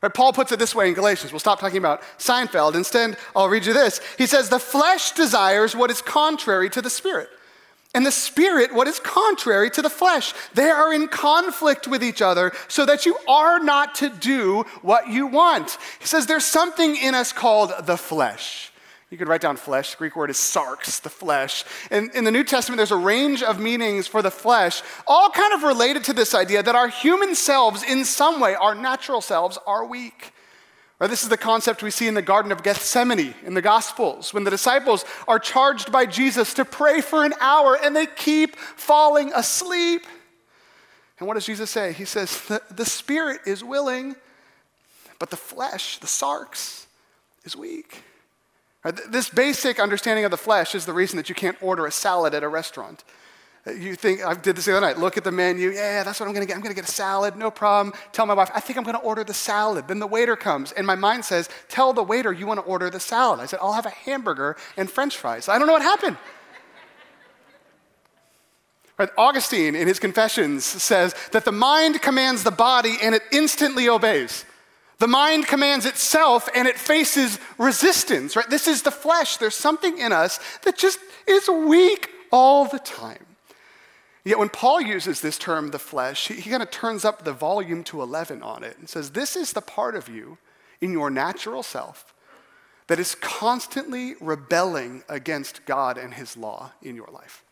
Right, 0.00 0.14
Paul 0.14 0.32
puts 0.32 0.52
it 0.52 0.60
this 0.60 0.76
way 0.76 0.88
in 0.88 0.94
Galatians. 0.94 1.32
We'll 1.32 1.40
stop 1.40 1.58
talking 1.58 1.78
about 1.78 2.02
Seinfeld. 2.18 2.76
Instead, 2.76 3.16
I'll 3.34 3.48
read 3.48 3.66
you 3.66 3.72
this. 3.72 4.00
He 4.16 4.26
says, 4.26 4.48
The 4.48 4.60
flesh 4.60 5.10
desires 5.10 5.74
what 5.74 5.90
is 5.90 6.00
contrary 6.00 6.70
to 6.70 6.80
the 6.80 6.88
spirit, 6.88 7.28
and 7.94 8.04
the 8.04 8.12
spirit 8.12 8.74
what 8.74 8.86
is 8.86 9.00
contrary 9.00 9.70
to 9.70 9.82
the 9.82 9.90
flesh. 9.90 10.34
They 10.54 10.70
are 10.70 10.92
in 10.92 11.08
conflict 11.08 11.88
with 11.88 12.04
each 12.04 12.20
other 12.20 12.52
so 12.68 12.84
that 12.86 13.06
you 13.06 13.16
are 13.26 13.58
not 13.58 13.94
to 13.96 14.10
do 14.10 14.64
what 14.82 15.08
you 15.08 15.26
want. 15.26 15.78
He 15.98 16.06
says, 16.06 16.26
There's 16.26 16.44
something 16.44 16.96
in 16.96 17.14
us 17.14 17.32
called 17.32 17.72
the 17.86 17.96
flesh. 17.96 18.72
You 19.10 19.16
could 19.16 19.28
write 19.28 19.40
down 19.40 19.56
flesh. 19.56 19.92
The 19.92 19.96
Greek 19.96 20.16
word 20.16 20.28
is 20.28 20.36
sarx, 20.36 21.00
the 21.00 21.08
flesh. 21.08 21.64
And 21.90 22.10
in 22.14 22.24
the 22.24 22.30
New 22.30 22.44
Testament, 22.44 22.76
there's 22.76 22.90
a 22.90 22.96
range 22.96 23.42
of 23.42 23.58
meanings 23.58 24.06
for 24.06 24.20
the 24.20 24.30
flesh, 24.30 24.82
all 25.06 25.30
kind 25.30 25.54
of 25.54 25.62
related 25.62 26.04
to 26.04 26.12
this 26.12 26.34
idea 26.34 26.62
that 26.62 26.74
our 26.74 26.88
human 26.88 27.34
selves, 27.34 27.82
in 27.82 28.04
some 28.04 28.38
way, 28.38 28.54
our 28.54 28.74
natural 28.74 29.22
selves, 29.22 29.58
are 29.66 29.86
weak. 29.86 30.32
Or 31.00 31.06
this 31.06 31.22
is 31.22 31.28
the 31.28 31.36
concept 31.36 31.82
we 31.82 31.92
see 31.92 32.08
in 32.08 32.14
the 32.14 32.22
Garden 32.22 32.50
of 32.50 32.62
Gethsemane 32.62 33.34
in 33.44 33.54
the 33.54 33.62
Gospels, 33.62 34.34
when 34.34 34.42
the 34.42 34.50
disciples 34.50 35.04
are 35.28 35.38
charged 35.38 35.92
by 35.92 36.06
Jesus 36.06 36.54
to 36.54 36.64
pray 36.64 37.00
for 37.00 37.24
an 37.24 37.34
hour 37.40 37.78
and 37.80 37.94
they 37.94 38.06
keep 38.06 38.56
falling 38.56 39.32
asleep. 39.32 40.06
And 41.18 41.28
what 41.28 41.34
does 41.34 41.46
Jesus 41.46 41.70
say? 41.70 41.92
He 41.92 42.04
says, 42.04 42.46
The, 42.46 42.62
the 42.70 42.84
spirit 42.84 43.40
is 43.46 43.62
willing, 43.62 44.16
but 45.20 45.30
the 45.30 45.36
flesh, 45.36 45.98
the 45.98 46.06
sarx, 46.06 46.86
is 47.44 47.56
weak. 47.56 48.02
Right, 48.84 48.94
this 49.08 49.28
basic 49.28 49.78
understanding 49.80 50.24
of 50.24 50.30
the 50.30 50.36
flesh 50.36 50.74
is 50.74 50.84
the 50.84 50.92
reason 50.92 51.16
that 51.16 51.28
you 51.28 51.34
can't 51.34 51.60
order 51.62 51.86
a 51.86 51.92
salad 51.92 52.34
at 52.34 52.42
a 52.42 52.48
restaurant. 52.48 53.04
You 53.66 53.96
think, 53.96 54.24
I 54.24 54.34
did 54.34 54.56
this 54.56 54.64
the 54.64 54.72
other 54.72 54.86
night, 54.86 54.98
look 54.98 55.16
at 55.16 55.24
the 55.24 55.32
menu, 55.32 55.70
yeah, 55.70 56.02
that's 56.02 56.20
what 56.20 56.26
I'm 56.26 56.32
gonna 56.32 56.46
get. 56.46 56.56
I'm 56.56 56.62
gonna 56.62 56.74
get 56.74 56.88
a 56.88 56.92
salad, 56.92 57.36
no 57.36 57.50
problem. 57.50 57.94
Tell 58.12 58.24
my 58.24 58.34
wife, 58.34 58.50
I 58.54 58.60
think 58.60 58.78
I'm 58.78 58.84
gonna 58.84 58.98
order 58.98 59.24
the 59.24 59.34
salad. 59.34 59.88
Then 59.88 59.98
the 59.98 60.06
waiter 60.06 60.36
comes, 60.36 60.72
and 60.72 60.86
my 60.86 60.94
mind 60.94 61.24
says, 61.24 61.50
Tell 61.68 61.92
the 61.92 62.02
waiter 62.02 62.32
you 62.32 62.46
wanna 62.46 62.62
order 62.62 62.88
the 62.88 63.00
salad. 63.00 63.40
I 63.40 63.46
said, 63.46 63.58
I'll 63.60 63.74
have 63.74 63.86
a 63.86 63.90
hamburger 63.90 64.56
and 64.76 64.90
french 64.90 65.16
fries. 65.16 65.48
I 65.48 65.58
don't 65.58 65.66
know 65.66 65.74
what 65.74 65.82
happened. 65.82 66.16
Right? 68.98 69.10
Augustine, 69.16 69.76
in 69.76 69.86
his 69.86 70.00
Confessions, 70.00 70.64
says 70.64 71.14
that 71.30 71.44
the 71.44 71.52
mind 71.52 72.02
commands 72.02 72.42
the 72.42 72.50
body 72.50 72.96
and 73.00 73.14
it 73.14 73.22
instantly 73.30 73.88
obeys. 73.88 74.44
The 74.98 75.06
mind 75.06 75.46
commands 75.46 75.86
itself 75.86 76.48
and 76.52 76.66
it 76.66 76.76
faces 76.76 77.38
resistance, 77.56 78.34
right? 78.34 78.50
This 78.50 78.66
is 78.66 78.82
the 78.82 78.90
flesh. 78.90 79.36
There's 79.36 79.54
something 79.54 79.98
in 79.98 80.12
us 80.12 80.40
that 80.64 80.76
just 80.76 80.98
is 81.28 81.48
weak 81.48 82.10
all 82.32 82.64
the 82.64 82.80
time. 82.80 83.24
Yet 84.28 84.38
when 84.38 84.50
Paul 84.50 84.82
uses 84.82 85.22
this 85.22 85.38
term, 85.38 85.70
the 85.70 85.78
flesh, 85.78 86.28
he, 86.28 86.34
he 86.34 86.50
kind 86.50 86.62
of 86.62 86.70
turns 86.70 87.02
up 87.02 87.24
the 87.24 87.32
volume 87.32 87.82
to 87.84 88.02
11 88.02 88.42
on 88.42 88.62
it 88.62 88.76
and 88.76 88.86
says, 88.86 89.12
This 89.12 89.36
is 89.36 89.54
the 89.54 89.62
part 89.62 89.96
of 89.96 90.06
you 90.06 90.36
in 90.82 90.92
your 90.92 91.08
natural 91.08 91.62
self 91.62 92.14
that 92.88 92.98
is 92.98 93.14
constantly 93.14 94.16
rebelling 94.20 95.02
against 95.08 95.64
God 95.64 95.96
and 95.96 96.12
his 96.12 96.36
law 96.36 96.72
in 96.82 96.94
your 96.94 97.08
life. 97.10 97.42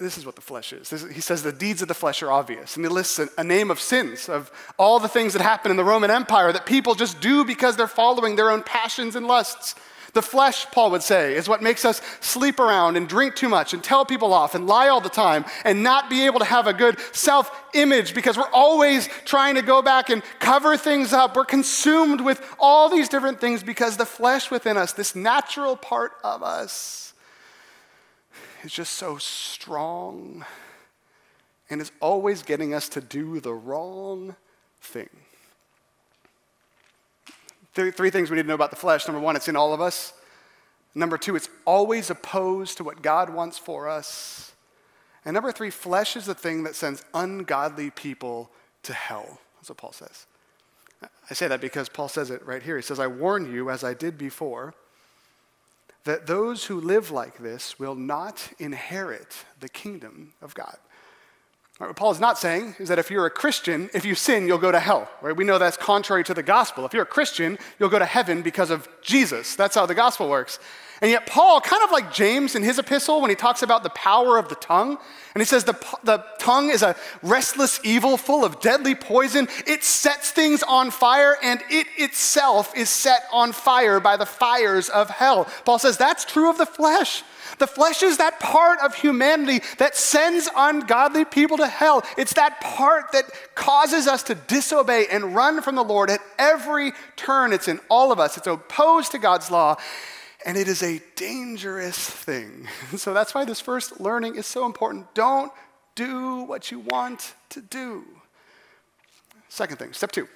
This 0.00 0.16
is 0.16 0.24
what 0.24 0.34
the 0.34 0.40
flesh 0.40 0.72
is. 0.72 0.88
He 1.12 1.20
says 1.20 1.42
the 1.42 1.52
deeds 1.52 1.82
of 1.82 1.88
the 1.88 1.94
flesh 1.94 2.22
are 2.22 2.32
obvious. 2.32 2.76
And 2.76 2.84
he 2.86 2.88
lists 2.90 3.18
a, 3.18 3.28
a 3.36 3.44
name 3.44 3.70
of 3.70 3.78
sins, 3.78 4.30
of 4.30 4.50
all 4.78 4.98
the 4.98 5.08
things 5.08 5.34
that 5.34 5.42
happen 5.42 5.70
in 5.70 5.76
the 5.76 5.84
Roman 5.84 6.10
Empire 6.10 6.54
that 6.54 6.64
people 6.64 6.94
just 6.94 7.20
do 7.20 7.44
because 7.44 7.76
they're 7.76 7.86
following 7.86 8.36
their 8.36 8.50
own 8.50 8.62
passions 8.62 9.14
and 9.14 9.26
lusts. 9.26 9.74
The 10.14 10.22
flesh, 10.22 10.70
Paul 10.70 10.92
would 10.92 11.02
say, 11.02 11.34
is 11.34 11.48
what 11.48 11.60
makes 11.60 11.84
us 11.84 12.00
sleep 12.20 12.60
around 12.60 12.96
and 12.96 13.08
drink 13.08 13.34
too 13.34 13.48
much 13.48 13.74
and 13.74 13.82
tell 13.82 14.04
people 14.04 14.32
off 14.32 14.54
and 14.54 14.66
lie 14.66 14.88
all 14.88 15.00
the 15.00 15.08
time 15.08 15.44
and 15.64 15.82
not 15.82 16.08
be 16.08 16.24
able 16.24 16.38
to 16.38 16.44
have 16.44 16.68
a 16.68 16.72
good 16.72 16.98
self 17.12 17.50
image 17.74 18.14
because 18.14 18.36
we're 18.36 18.50
always 18.52 19.08
trying 19.24 19.56
to 19.56 19.62
go 19.62 19.82
back 19.82 20.10
and 20.10 20.22
cover 20.38 20.76
things 20.76 21.12
up. 21.12 21.34
We're 21.34 21.44
consumed 21.44 22.20
with 22.20 22.40
all 22.60 22.88
these 22.88 23.08
different 23.08 23.40
things 23.40 23.64
because 23.64 23.96
the 23.96 24.06
flesh 24.06 24.52
within 24.52 24.76
us, 24.76 24.92
this 24.92 25.16
natural 25.16 25.76
part 25.76 26.12
of 26.22 26.44
us, 26.44 27.12
is 28.62 28.72
just 28.72 28.92
so 28.94 29.18
strong 29.18 30.44
and 31.68 31.80
is 31.80 31.90
always 32.00 32.42
getting 32.42 32.72
us 32.72 32.88
to 32.90 33.00
do 33.00 33.40
the 33.40 33.52
wrong 33.52 34.36
thing. 34.80 35.10
Three, 37.74 37.90
three 37.90 38.10
things 38.10 38.30
we 38.30 38.36
need 38.36 38.42
to 38.42 38.48
know 38.48 38.54
about 38.54 38.70
the 38.70 38.76
flesh. 38.76 39.06
Number 39.06 39.20
one, 39.20 39.36
it's 39.36 39.48
in 39.48 39.56
all 39.56 39.74
of 39.74 39.80
us. 39.80 40.12
Number 40.94 41.18
two, 41.18 41.34
it's 41.34 41.48
always 41.64 42.08
opposed 42.08 42.76
to 42.76 42.84
what 42.84 43.02
God 43.02 43.30
wants 43.30 43.58
for 43.58 43.88
us. 43.88 44.52
And 45.24 45.34
number 45.34 45.50
three, 45.50 45.70
flesh 45.70 46.16
is 46.16 46.26
the 46.26 46.34
thing 46.34 46.62
that 46.64 46.76
sends 46.76 47.04
ungodly 47.12 47.90
people 47.90 48.50
to 48.84 48.92
hell. 48.92 49.40
That's 49.56 49.70
what 49.70 49.78
Paul 49.78 49.92
says. 49.92 50.26
I 51.30 51.34
say 51.34 51.48
that 51.48 51.60
because 51.60 51.88
Paul 51.88 52.08
says 52.08 52.30
it 52.30 52.46
right 52.46 52.62
here. 52.62 52.76
He 52.76 52.82
says, 52.82 53.00
I 53.00 53.08
warn 53.08 53.52
you, 53.52 53.70
as 53.70 53.82
I 53.82 53.94
did 53.94 54.16
before, 54.16 54.74
that 56.04 56.26
those 56.26 56.66
who 56.66 56.80
live 56.80 57.10
like 57.10 57.38
this 57.38 57.78
will 57.78 57.94
not 57.94 58.52
inherit 58.58 59.44
the 59.58 59.68
kingdom 59.68 60.34
of 60.40 60.54
God. 60.54 60.76
Right, 61.80 61.88
what 61.88 61.96
Paul 61.96 62.12
is 62.12 62.20
not 62.20 62.38
saying 62.38 62.76
is 62.78 62.88
that 62.88 63.00
if 63.00 63.10
you're 63.10 63.26
a 63.26 63.30
Christian, 63.30 63.90
if 63.92 64.04
you 64.04 64.14
sin, 64.14 64.46
you'll 64.46 64.58
go 64.58 64.70
to 64.70 64.78
hell. 64.78 65.10
Right? 65.20 65.36
We 65.36 65.42
know 65.42 65.58
that's 65.58 65.76
contrary 65.76 66.22
to 66.24 66.34
the 66.34 66.42
gospel. 66.42 66.86
If 66.86 66.92
you're 66.92 67.02
a 67.02 67.06
Christian, 67.06 67.58
you'll 67.80 67.88
go 67.88 67.98
to 67.98 68.04
heaven 68.04 68.42
because 68.42 68.70
of 68.70 68.88
Jesus. 69.02 69.56
That's 69.56 69.74
how 69.74 69.84
the 69.84 69.94
gospel 69.94 70.28
works. 70.28 70.60
And 71.02 71.10
yet, 71.10 71.26
Paul, 71.26 71.60
kind 71.60 71.82
of 71.82 71.90
like 71.90 72.12
James 72.12 72.54
in 72.54 72.62
his 72.62 72.78
epistle, 72.78 73.20
when 73.20 73.28
he 73.28 73.34
talks 73.34 73.62
about 73.62 73.82
the 73.82 73.90
power 73.90 74.38
of 74.38 74.48
the 74.48 74.54
tongue, 74.54 74.98
and 75.34 75.40
he 75.40 75.44
says 75.44 75.64
the, 75.64 75.74
the 76.04 76.24
tongue 76.38 76.70
is 76.70 76.82
a 76.82 76.94
restless 77.24 77.80
evil 77.82 78.16
full 78.16 78.44
of 78.44 78.60
deadly 78.60 78.94
poison. 78.94 79.48
It 79.66 79.82
sets 79.82 80.30
things 80.30 80.62
on 80.62 80.92
fire, 80.92 81.36
and 81.42 81.60
it 81.68 81.88
itself 81.98 82.72
is 82.76 82.88
set 82.88 83.24
on 83.32 83.50
fire 83.50 83.98
by 83.98 84.16
the 84.16 84.24
fires 84.24 84.88
of 84.88 85.10
hell. 85.10 85.48
Paul 85.64 85.80
says 85.80 85.96
that's 85.96 86.24
true 86.24 86.48
of 86.48 86.56
the 86.56 86.66
flesh. 86.66 87.24
The 87.58 87.66
flesh 87.66 88.02
is 88.02 88.18
that 88.18 88.40
part 88.40 88.78
of 88.80 88.94
humanity 88.94 89.64
that 89.78 89.96
sends 89.96 90.48
ungodly 90.56 91.24
people 91.24 91.56
to 91.58 91.66
hell. 91.66 92.02
It's 92.16 92.34
that 92.34 92.60
part 92.60 93.12
that 93.12 93.24
causes 93.54 94.06
us 94.06 94.22
to 94.24 94.34
disobey 94.34 95.06
and 95.10 95.34
run 95.34 95.62
from 95.62 95.74
the 95.74 95.84
Lord 95.84 96.10
at 96.10 96.20
every 96.38 96.92
turn. 97.16 97.52
It's 97.52 97.68
in 97.68 97.80
all 97.88 98.12
of 98.12 98.18
us, 98.18 98.36
it's 98.36 98.46
opposed 98.46 99.12
to 99.12 99.18
God's 99.18 99.50
law, 99.50 99.76
and 100.44 100.56
it 100.56 100.68
is 100.68 100.82
a 100.82 101.00
dangerous 101.16 101.98
thing. 101.98 102.68
So 102.96 103.12
that's 103.12 103.34
why 103.34 103.44
this 103.44 103.60
first 103.60 104.00
learning 104.00 104.36
is 104.36 104.46
so 104.46 104.66
important. 104.66 105.14
Don't 105.14 105.52
do 105.94 106.42
what 106.42 106.70
you 106.70 106.80
want 106.80 107.34
to 107.50 107.60
do. 107.60 108.04
Second 109.48 109.78
thing, 109.78 109.92
step 109.92 110.10
two. 110.10 110.28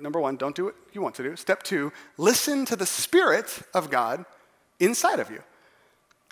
number 0.00 0.20
one, 0.20 0.36
don't 0.36 0.54
do 0.54 0.66
what 0.66 0.74
you 0.92 1.00
want 1.00 1.14
to 1.14 1.22
do. 1.22 1.36
Step 1.36 1.62
two, 1.62 1.92
listen 2.18 2.66
to 2.66 2.76
the 2.76 2.84
Spirit 2.84 3.62
of 3.72 3.90
God 3.90 4.24
inside 4.78 5.20
of 5.20 5.30
you 5.30 5.42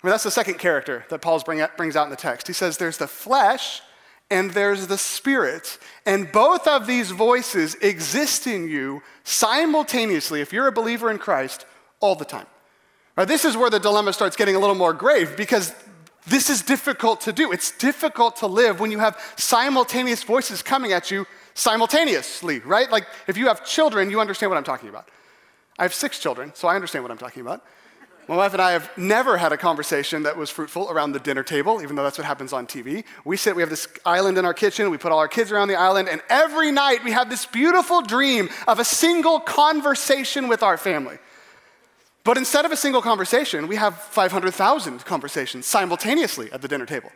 mean, 0.05 0.11
that's 0.11 0.25
the 0.25 0.31
second 0.31 0.59
character 0.59 1.05
that 1.09 1.23
Paul 1.23 1.41
brings 1.41 1.97
out 1.97 2.05
in 2.05 2.11
the 2.11 2.17
text. 2.17 2.47
He 2.47 2.53
says 2.53 2.77
there's 2.77 2.99
the 2.99 3.07
flesh 3.07 3.81
and 4.31 4.51
there's 4.51 4.87
the 4.87 4.99
spirit. 4.99 5.79
And 6.05 6.31
both 6.31 6.67
of 6.67 6.87
these 6.87 7.11
voices 7.11 7.75
exist 7.77 8.47
in 8.47 8.69
you 8.69 9.03
simultaneously, 9.23 10.41
if 10.41 10.53
you're 10.53 10.67
a 10.67 10.73
believer 10.73 11.11
in 11.11 11.19
Christ, 11.19 11.67
all 12.01 12.15
the 12.15 12.25
time. 12.25 12.47
This 13.27 13.45
is 13.45 13.57
where 13.57 13.71
the 13.71 13.79
dilemma 13.79 14.13
starts 14.13 14.37
getting 14.37 14.57
a 14.57 14.59
little 14.59 14.75
more 14.75 14.93
grave 14.93 15.37
because 15.37 15.75
this 16.27 16.51
is 16.51 16.63
difficult 16.63 17.21
to 17.23 17.33
do. 17.33 17.53
It's 17.53 17.71
difficult 17.77 18.37
to 18.37 18.47
live 18.47 18.81
when 18.81 18.91
you 18.91 18.99
have 18.99 19.19
simultaneous 19.37 20.23
voices 20.23 20.63
coming 20.63 20.93
at 20.93 21.11
you 21.11 21.27
simultaneously, 21.55 22.59
right? 22.61 22.91
Like 22.91 23.07
if 23.29 23.37
you 23.37 23.47
have 23.47 23.65
children, 23.65 24.11
you 24.11 24.21
understand 24.21 24.51
what 24.51 24.57
I'm 24.57 24.65
talking 24.65 24.89
about. 24.89 25.09
I 25.79 25.83
have 25.83 25.95
six 25.95 26.19
children, 26.19 26.53
so 26.55 26.67
I 26.67 26.75
understand 26.75 27.05
what 27.05 27.11
I'm 27.11 27.19
talking 27.19 27.43
about. 27.43 27.65
My 28.27 28.37
wife 28.37 28.55
and 28.55 28.63
I 28.63 28.73
have 28.73 28.91
never 28.97 29.37
had 29.37 29.53
a 29.53 29.57
conversation 29.59 30.23
that 30.23 30.37
was 30.37 30.49
fruitful 30.49 30.91
around 30.91 31.13
the 31.13 31.19
dinner 31.19 31.43
table, 31.43 31.83
even 31.83 31.95
though 31.95 32.03
that's 32.03 32.17
what 32.17 32.27
happens 32.27 32.55
on 32.55 32.67
TV. 32.67 33.05
We 33.25 33.37
sit, 33.37 33.55
we 33.55 33.61
have 33.61 33.69
this 33.69 33.87
island 34.07 34.39
in 34.39 34.47
our 34.47 34.55
kitchen, 34.55 34.91
we 34.91 34.97
put 34.97 35.13
all 35.13 35.19
our 35.19 35.29
kids 35.29 35.53
around 35.53 35.69
the 35.69 35.77
island, 35.77 36.09
and 36.09 36.23
every 36.31 36.71
night 36.71 37.05
we 37.05 37.13
have 37.13 37.29
this 37.29 37.45
beautiful 37.45 38.01
dream 38.01 38.49
of 38.67 38.79
a 38.79 38.85
single 38.85 39.41
conversation 39.41 40.49
with 40.49 40.63
our 40.63 40.79
family. 40.79 41.19
But 42.25 42.39
instead 42.39 42.65
of 42.65 42.73
a 42.73 42.77
single 42.77 43.03
conversation, 43.03 43.69
we 43.69 43.77
have 43.77 44.01
500,000 44.01 45.05
conversations 45.05 45.67
simultaneously 45.67 46.51
at 46.51 46.63
the 46.63 46.69
dinner 46.69 46.87
table. 46.87 47.11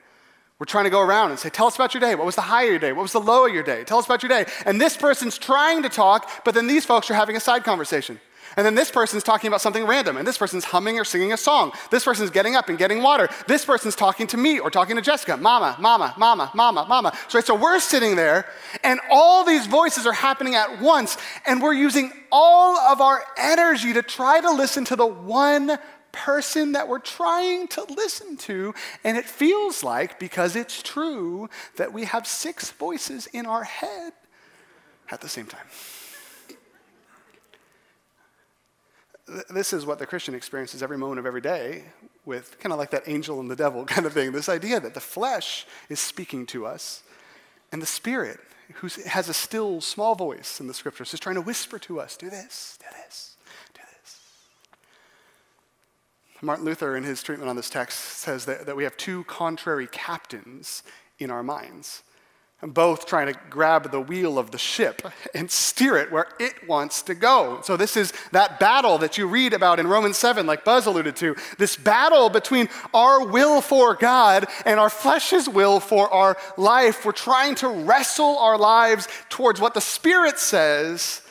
We're 0.58 0.66
trying 0.66 0.84
to 0.84 0.90
go 0.90 1.00
around 1.00 1.30
and 1.30 1.38
say, 1.38 1.48
Tell 1.48 1.68
us 1.68 1.76
about 1.76 1.94
your 1.94 2.00
day. 2.00 2.16
What 2.16 2.26
was 2.26 2.34
the 2.34 2.42
high 2.42 2.64
of 2.64 2.70
your 2.70 2.78
day? 2.80 2.92
What 2.92 3.02
was 3.02 3.12
the 3.12 3.20
low 3.20 3.46
of 3.46 3.54
your 3.54 3.62
day? 3.62 3.84
Tell 3.84 3.98
us 3.98 4.06
about 4.06 4.22
your 4.22 4.28
day. 4.28 4.44
And 4.66 4.80
this 4.80 4.96
person's 4.96 5.38
trying 5.38 5.84
to 5.84 5.88
talk, 5.88 6.44
but 6.44 6.54
then 6.54 6.66
these 6.66 6.84
folks 6.84 7.10
are 7.10 7.14
having 7.14 7.36
a 7.36 7.40
side 7.40 7.64
conversation. 7.64 8.20
And 8.58 8.66
then 8.66 8.74
this 8.74 8.90
person's 8.90 9.22
talking 9.22 9.46
about 9.46 9.60
something 9.60 9.86
random, 9.86 10.16
and 10.16 10.26
this 10.26 10.36
person's 10.36 10.64
humming 10.64 10.98
or 10.98 11.04
singing 11.04 11.32
a 11.32 11.36
song. 11.36 11.70
This 11.92 12.04
person's 12.04 12.30
getting 12.30 12.56
up 12.56 12.68
and 12.68 12.76
getting 12.76 13.04
water. 13.04 13.28
This 13.46 13.64
person's 13.64 13.94
talking 13.94 14.26
to 14.26 14.36
me 14.36 14.58
or 14.58 14.68
talking 14.68 14.96
to 14.96 15.02
Jessica. 15.02 15.36
Mama, 15.36 15.76
mama, 15.78 16.12
mama, 16.18 16.50
mama, 16.52 16.84
mama. 16.88 17.16
So, 17.28 17.38
so 17.38 17.54
we're 17.54 17.78
sitting 17.78 18.16
there, 18.16 18.46
and 18.82 18.98
all 19.12 19.44
these 19.44 19.68
voices 19.68 20.06
are 20.06 20.12
happening 20.12 20.56
at 20.56 20.82
once, 20.82 21.16
and 21.46 21.62
we're 21.62 21.72
using 21.72 22.10
all 22.32 22.76
of 22.76 23.00
our 23.00 23.22
energy 23.36 23.92
to 23.92 24.02
try 24.02 24.40
to 24.40 24.50
listen 24.50 24.84
to 24.86 24.96
the 24.96 25.06
one 25.06 25.78
person 26.10 26.72
that 26.72 26.88
we're 26.88 26.98
trying 26.98 27.68
to 27.68 27.84
listen 27.84 28.36
to. 28.38 28.74
And 29.04 29.16
it 29.16 29.26
feels 29.26 29.84
like, 29.84 30.18
because 30.18 30.56
it's 30.56 30.82
true, 30.82 31.48
that 31.76 31.92
we 31.92 32.06
have 32.06 32.26
six 32.26 32.72
voices 32.72 33.28
in 33.28 33.46
our 33.46 33.62
head 33.62 34.14
at 35.12 35.20
the 35.20 35.28
same 35.28 35.46
time. 35.46 35.66
This 39.50 39.72
is 39.72 39.86
what 39.86 39.98
the 39.98 40.06
Christian 40.06 40.34
experiences 40.34 40.82
every 40.82 40.98
moment 40.98 41.18
of 41.18 41.26
every 41.26 41.40
day 41.40 41.84
with 42.24 42.58
kind 42.58 42.72
of 42.72 42.78
like 42.78 42.90
that 42.90 43.02
angel 43.06 43.40
and 43.40 43.50
the 43.50 43.56
devil 43.56 43.84
kind 43.86 44.06
of 44.06 44.12
thing. 44.12 44.32
This 44.32 44.48
idea 44.48 44.80
that 44.80 44.94
the 44.94 45.00
flesh 45.00 45.66
is 45.88 46.00
speaking 46.00 46.46
to 46.46 46.66
us 46.66 47.02
and 47.72 47.82
the 47.82 47.86
spirit, 47.86 48.40
who 48.74 48.88
has 49.06 49.28
a 49.28 49.34
still 49.34 49.80
small 49.80 50.14
voice 50.14 50.60
in 50.60 50.66
the 50.66 50.74
scriptures, 50.74 51.12
is 51.12 51.20
trying 51.20 51.36
to 51.36 51.42
whisper 51.42 51.78
to 51.80 52.00
us 52.00 52.16
do 52.16 52.30
this, 52.30 52.78
do 52.80 52.86
this, 53.04 53.36
do 53.74 53.80
this. 54.02 54.20
Martin 56.42 56.64
Luther, 56.64 56.96
in 56.96 57.04
his 57.04 57.22
treatment 57.22 57.50
on 57.50 57.56
this 57.56 57.70
text, 57.70 57.98
says 57.98 58.44
that, 58.46 58.66
that 58.66 58.76
we 58.76 58.84
have 58.84 58.96
two 58.96 59.24
contrary 59.24 59.86
captains 59.90 60.82
in 61.18 61.30
our 61.30 61.42
minds. 61.42 62.02
And 62.60 62.74
both 62.74 63.06
trying 63.06 63.32
to 63.32 63.38
grab 63.48 63.92
the 63.92 64.00
wheel 64.00 64.36
of 64.36 64.50
the 64.50 64.58
ship 64.58 65.02
and 65.32 65.48
steer 65.48 65.96
it 65.96 66.10
where 66.10 66.26
it 66.40 66.66
wants 66.66 67.02
to 67.02 67.14
go. 67.14 67.60
So, 67.62 67.76
this 67.76 67.96
is 67.96 68.12
that 68.32 68.58
battle 68.58 68.98
that 68.98 69.16
you 69.16 69.28
read 69.28 69.52
about 69.52 69.78
in 69.78 69.86
Romans 69.86 70.16
7, 70.16 70.44
like 70.44 70.64
Buzz 70.64 70.86
alluded 70.86 71.14
to. 71.16 71.36
This 71.58 71.76
battle 71.76 72.28
between 72.28 72.68
our 72.92 73.24
will 73.24 73.60
for 73.60 73.94
God 73.94 74.46
and 74.66 74.80
our 74.80 74.90
flesh's 74.90 75.48
will 75.48 75.78
for 75.78 76.12
our 76.12 76.36
life. 76.56 77.04
We're 77.04 77.12
trying 77.12 77.54
to 77.56 77.68
wrestle 77.68 78.38
our 78.38 78.58
lives 78.58 79.06
towards 79.28 79.60
what 79.60 79.74
the 79.74 79.80
Spirit 79.80 80.38
says. 80.38 81.22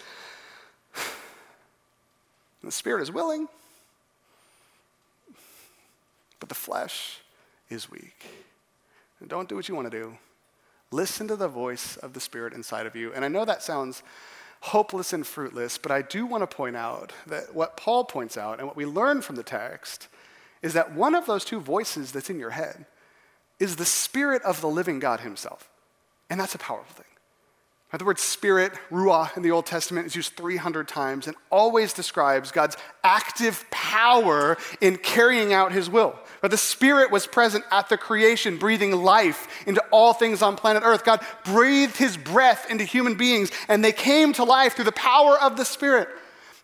The 2.63 2.71
Spirit 2.71 3.01
is 3.01 3.11
willing, 3.11 3.47
but 6.39 6.47
the 6.47 6.55
flesh 6.55 7.19
is 7.69 7.91
weak. 7.91 8.25
And 9.19 9.29
don't 9.29 9.49
do 9.49 9.55
what 9.55 9.67
you 9.67 9.75
want 9.75 9.91
to 9.91 9.97
do 9.97 10.17
Listen 10.91 11.27
to 11.27 11.35
the 11.35 11.47
voice 11.47 11.97
of 11.97 12.13
the 12.13 12.19
Spirit 12.19 12.53
inside 12.53 12.85
of 12.85 12.95
you. 12.95 13.13
And 13.13 13.25
I 13.25 13.27
know 13.27 13.45
that 13.45 13.61
sounds 13.61 14.03
hopeless 14.61 15.13
and 15.13 15.25
fruitless, 15.25 15.77
but 15.77 15.91
I 15.91 16.01
do 16.01 16.25
want 16.25 16.49
to 16.49 16.55
point 16.55 16.75
out 16.75 17.11
that 17.27 17.53
what 17.53 17.77
Paul 17.77 18.05
points 18.05 18.37
out 18.37 18.59
and 18.59 18.67
what 18.67 18.77
we 18.77 18.85
learn 18.85 19.21
from 19.21 19.35
the 19.35 19.43
text 19.43 20.07
is 20.61 20.73
that 20.73 20.93
one 20.93 21.13
of 21.13 21.25
those 21.25 21.45
two 21.45 21.59
voices 21.59 22.11
that's 22.11 22.29
in 22.29 22.39
your 22.39 22.51
head 22.51 22.85
is 23.59 23.75
the 23.75 23.85
Spirit 23.85 24.41
of 24.43 24.61
the 24.61 24.67
living 24.67 24.99
God 24.99 25.19
Himself. 25.19 25.69
And 26.29 26.39
that's 26.39 26.55
a 26.55 26.59
powerful 26.59 26.95
thing. 26.95 27.07
The 27.97 28.05
word 28.05 28.19
spirit, 28.19 28.73
ruah, 28.91 29.35
in 29.37 29.43
the 29.43 29.51
Old 29.51 29.65
Testament 29.65 30.05
is 30.05 30.15
used 30.15 30.33
300 30.33 30.87
times 30.87 31.25
and 31.27 31.35
always 31.49 31.93
describes 31.93 32.51
God's 32.51 32.77
active 33.03 33.65
power 33.71 34.57
in 34.81 34.97
carrying 34.97 35.51
out 35.51 35.71
his 35.71 35.89
will. 35.89 36.13
But 36.41 36.51
the 36.51 36.57
spirit 36.57 37.11
was 37.11 37.27
present 37.27 37.65
at 37.71 37.89
the 37.89 37.97
creation, 37.97 38.57
breathing 38.57 38.91
life 38.91 39.47
into 39.65 39.83
all 39.91 40.13
things 40.13 40.41
on 40.41 40.55
planet 40.55 40.83
Earth. 40.85 41.03
God 41.03 41.25
breathed 41.43 41.97
his 41.97 42.17
breath 42.17 42.69
into 42.69 42.83
human 42.83 43.15
beings, 43.15 43.51
and 43.67 43.83
they 43.83 43.91
came 43.91 44.33
to 44.33 44.43
life 44.43 44.75
through 44.75 44.85
the 44.85 44.91
power 44.91 45.39
of 45.39 45.57
the 45.57 45.65
spirit. 45.65 46.09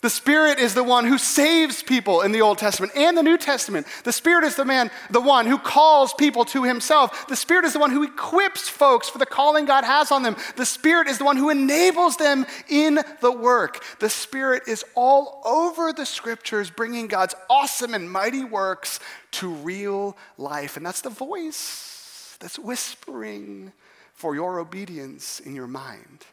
The 0.04 0.10
Spirit 0.10 0.60
is 0.60 0.74
the 0.74 0.84
one 0.84 1.06
who 1.06 1.18
saves 1.18 1.82
people 1.82 2.24
in 2.24 2.34
the 2.34 2.42
Old 2.42 2.58
Testament 2.58 2.92
and 2.94 3.18
the 3.18 3.24
New 3.24 3.38
Testament. 3.38 3.88
The 4.04 4.12
Spirit 4.12 4.44
is 4.44 4.58
the 4.58 4.66
man, 4.66 4.92
the 5.10 5.22
one 5.22 5.46
who 5.46 5.58
calls 5.58 6.14
people 6.14 6.44
to 6.44 6.66
himself. 6.66 7.26
The 7.30 7.38
Spirit 7.38 7.64
is 7.64 7.72
the 7.72 7.80
one 7.80 7.90
who 7.90 8.04
equips 8.04 8.68
folks 8.68 9.08
for 9.08 9.18
the 9.18 9.26
calling 9.26 9.64
God 9.64 9.86
has 9.86 10.12
on 10.12 10.22
them. 10.22 10.36
The 10.58 10.66
Spirit 10.66 11.08
is 11.08 11.20
the 11.20 11.24
one 11.24 11.38
who 11.38 11.50
enables 11.50 12.18
them 12.18 12.46
in 12.68 13.00
the 13.22 13.32
work. 13.32 13.82
The 14.00 14.10
Spirit 14.10 14.64
is 14.68 14.84
all 14.94 15.42
over 15.46 15.94
the 15.94 16.06
scriptures, 16.06 16.70
bringing 16.70 17.08
God's 17.08 17.36
awesome 17.50 17.94
and 17.94 18.12
mighty 18.12 18.44
works 18.44 19.00
to 19.32 19.48
real 19.48 20.18
life. 20.38 20.76
And 20.76 20.86
that's 20.86 21.00
the 21.00 21.12
voice 21.12 22.36
that's 22.42 22.60
whispering 22.60 23.72
for 24.12 24.36
your 24.36 24.60
obedience 24.60 25.40
in 25.40 25.56
your 25.56 25.68
mind. 25.68 26.26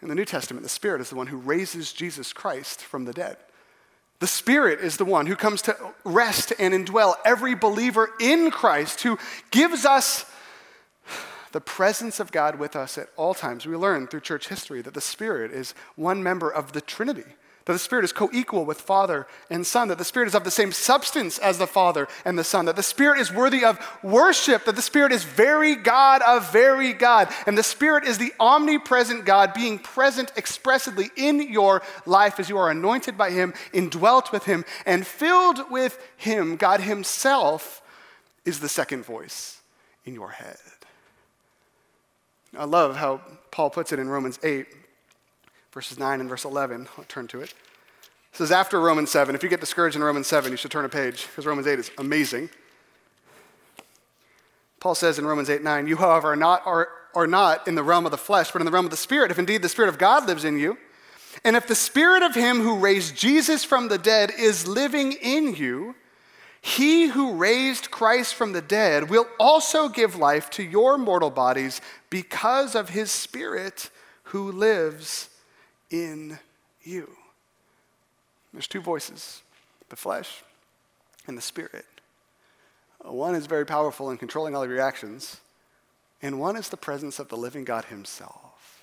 In 0.00 0.08
the 0.08 0.14
New 0.14 0.24
Testament, 0.24 0.62
the 0.62 0.68
Spirit 0.68 1.00
is 1.00 1.10
the 1.10 1.16
one 1.16 1.26
who 1.26 1.36
raises 1.36 1.92
Jesus 1.92 2.32
Christ 2.32 2.80
from 2.82 3.04
the 3.04 3.12
dead. 3.12 3.36
The 4.20 4.26
Spirit 4.26 4.80
is 4.80 4.96
the 4.96 5.04
one 5.04 5.26
who 5.26 5.36
comes 5.36 5.62
to 5.62 5.76
rest 6.04 6.52
and 6.58 6.74
indwell 6.74 7.14
every 7.24 7.54
believer 7.54 8.10
in 8.20 8.50
Christ, 8.50 9.02
who 9.02 9.18
gives 9.50 9.84
us 9.84 10.24
the 11.52 11.60
presence 11.60 12.20
of 12.20 12.32
God 12.32 12.58
with 12.58 12.76
us 12.76 12.98
at 12.98 13.08
all 13.16 13.34
times. 13.34 13.66
We 13.66 13.76
learn 13.76 14.06
through 14.06 14.20
church 14.20 14.48
history 14.48 14.82
that 14.82 14.94
the 14.94 15.00
Spirit 15.00 15.52
is 15.52 15.74
one 15.96 16.22
member 16.22 16.50
of 16.50 16.72
the 16.72 16.80
Trinity 16.80 17.24
that 17.68 17.74
the 17.74 17.78
Spirit 17.78 18.06
is 18.06 18.14
co 18.14 18.30
equal 18.32 18.64
with 18.64 18.80
Father 18.80 19.26
and 19.50 19.66
Son, 19.66 19.88
that 19.88 19.98
the 19.98 20.04
Spirit 20.04 20.26
is 20.26 20.34
of 20.34 20.42
the 20.42 20.50
same 20.50 20.72
substance 20.72 21.36
as 21.36 21.58
the 21.58 21.66
Father 21.66 22.08
and 22.24 22.38
the 22.38 22.42
Son, 22.42 22.64
that 22.64 22.76
the 22.76 22.82
Spirit 22.82 23.20
is 23.20 23.30
worthy 23.30 23.62
of 23.62 23.78
worship, 24.02 24.64
that 24.64 24.74
the 24.74 24.80
Spirit 24.80 25.12
is 25.12 25.22
very 25.22 25.76
God 25.76 26.22
of 26.22 26.50
very 26.50 26.94
God, 26.94 27.28
and 27.46 27.58
the 27.58 27.62
Spirit 27.62 28.04
is 28.04 28.16
the 28.16 28.32
omnipresent 28.40 29.26
God 29.26 29.52
being 29.52 29.78
present 29.78 30.32
expressly 30.34 31.10
in 31.14 31.52
your 31.52 31.82
life 32.06 32.40
as 32.40 32.48
you 32.48 32.56
are 32.56 32.70
anointed 32.70 33.18
by 33.18 33.32
Him, 33.32 33.52
indwelt 33.74 34.32
with 34.32 34.44
Him, 34.44 34.64
and 34.86 35.06
filled 35.06 35.70
with 35.70 36.02
Him. 36.16 36.56
God 36.56 36.80
Himself 36.80 37.82
is 38.46 38.60
the 38.60 38.68
second 38.70 39.04
voice 39.04 39.60
in 40.06 40.14
your 40.14 40.30
head. 40.30 40.56
I 42.56 42.64
love 42.64 42.96
how 42.96 43.20
Paul 43.50 43.68
puts 43.68 43.92
it 43.92 43.98
in 43.98 44.08
Romans 44.08 44.38
8 44.42 44.66
verses 45.72 45.98
9 45.98 46.20
and 46.20 46.28
verse 46.28 46.44
11. 46.44 46.88
I'll 46.96 47.04
turn 47.04 47.26
to 47.28 47.40
it. 47.40 47.54
Says, 48.32 48.52
after 48.52 48.80
Romans 48.80 49.10
7, 49.10 49.34
if 49.34 49.42
you 49.42 49.48
get 49.48 49.60
discouraged 49.60 49.96
in 49.96 50.02
Romans 50.02 50.26
7, 50.26 50.50
you 50.50 50.56
should 50.56 50.70
turn 50.70 50.84
a 50.84 50.88
page 50.88 51.26
because 51.26 51.46
Romans 51.46 51.66
8 51.66 51.78
is 51.78 51.90
amazing. 51.98 52.50
Paul 54.80 54.94
says 54.94 55.18
in 55.18 55.26
Romans 55.26 55.50
8 55.50 55.62
9, 55.62 55.86
you, 55.88 55.96
however, 55.96 56.32
are 56.32 56.36
not, 56.36 56.62
are, 56.66 56.88
are 57.14 57.26
not 57.26 57.66
in 57.66 57.74
the 57.74 57.82
realm 57.82 58.04
of 58.04 58.10
the 58.10 58.18
flesh, 58.18 58.52
but 58.52 58.60
in 58.60 58.66
the 58.66 58.70
realm 58.70 58.86
of 58.86 58.90
the 58.90 58.96
Spirit, 58.96 59.30
if 59.30 59.38
indeed 59.38 59.62
the 59.62 59.68
Spirit 59.68 59.88
of 59.88 59.98
God 59.98 60.26
lives 60.26 60.44
in 60.44 60.58
you. 60.58 60.78
And 61.44 61.56
if 61.56 61.66
the 61.66 61.74
Spirit 61.74 62.22
of 62.22 62.34
Him 62.34 62.60
who 62.60 62.78
raised 62.78 63.16
Jesus 63.16 63.64
from 63.64 63.88
the 63.88 63.98
dead 63.98 64.30
is 64.38 64.68
living 64.68 65.12
in 65.12 65.54
you, 65.54 65.94
he 66.60 67.06
who 67.06 67.34
raised 67.34 67.90
Christ 67.90 68.34
from 68.34 68.52
the 68.52 68.62
dead 68.62 69.10
will 69.10 69.26
also 69.38 69.88
give 69.88 70.16
life 70.16 70.50
to 70.50 70.62
your 70.62 70.98
mortal 70.98 71.30
bodies 71.30 71.80
because 72.10 72.74
of 72.74 72.90
His 72.90 73.10
Spirit 73.10 73.90
who 74.24 74.50
lives 74.52 75.30
in 75.90 76.38
you. 76.82 77.08
There's 78.52 78.68
two 78.68 78.80
voices 78.80 79.42
the 79.88 79.96
flesh 79.96 80.42
and 81.26 81.36
the 81.36 81.42
spirit. 81.42 81.86
One 83.00 83.34
is 83.34 83.46
very 83.46 83.64
powerful 83.64 84.10
in 84.10 84.18
controlling 84.18 84.54
all 84.54 84.62
of 84.62 84.70
your 84.70 84.80
and 86.20 86.40
one 86.40 86.56
is 86.56 86.68
the 86.68 86.76
presence 86.76 87.18
of 87.18 87.28
the 87.28 87.36
living 87.36 87.64
God 87.64 87.86
Himself. 87.86 88.82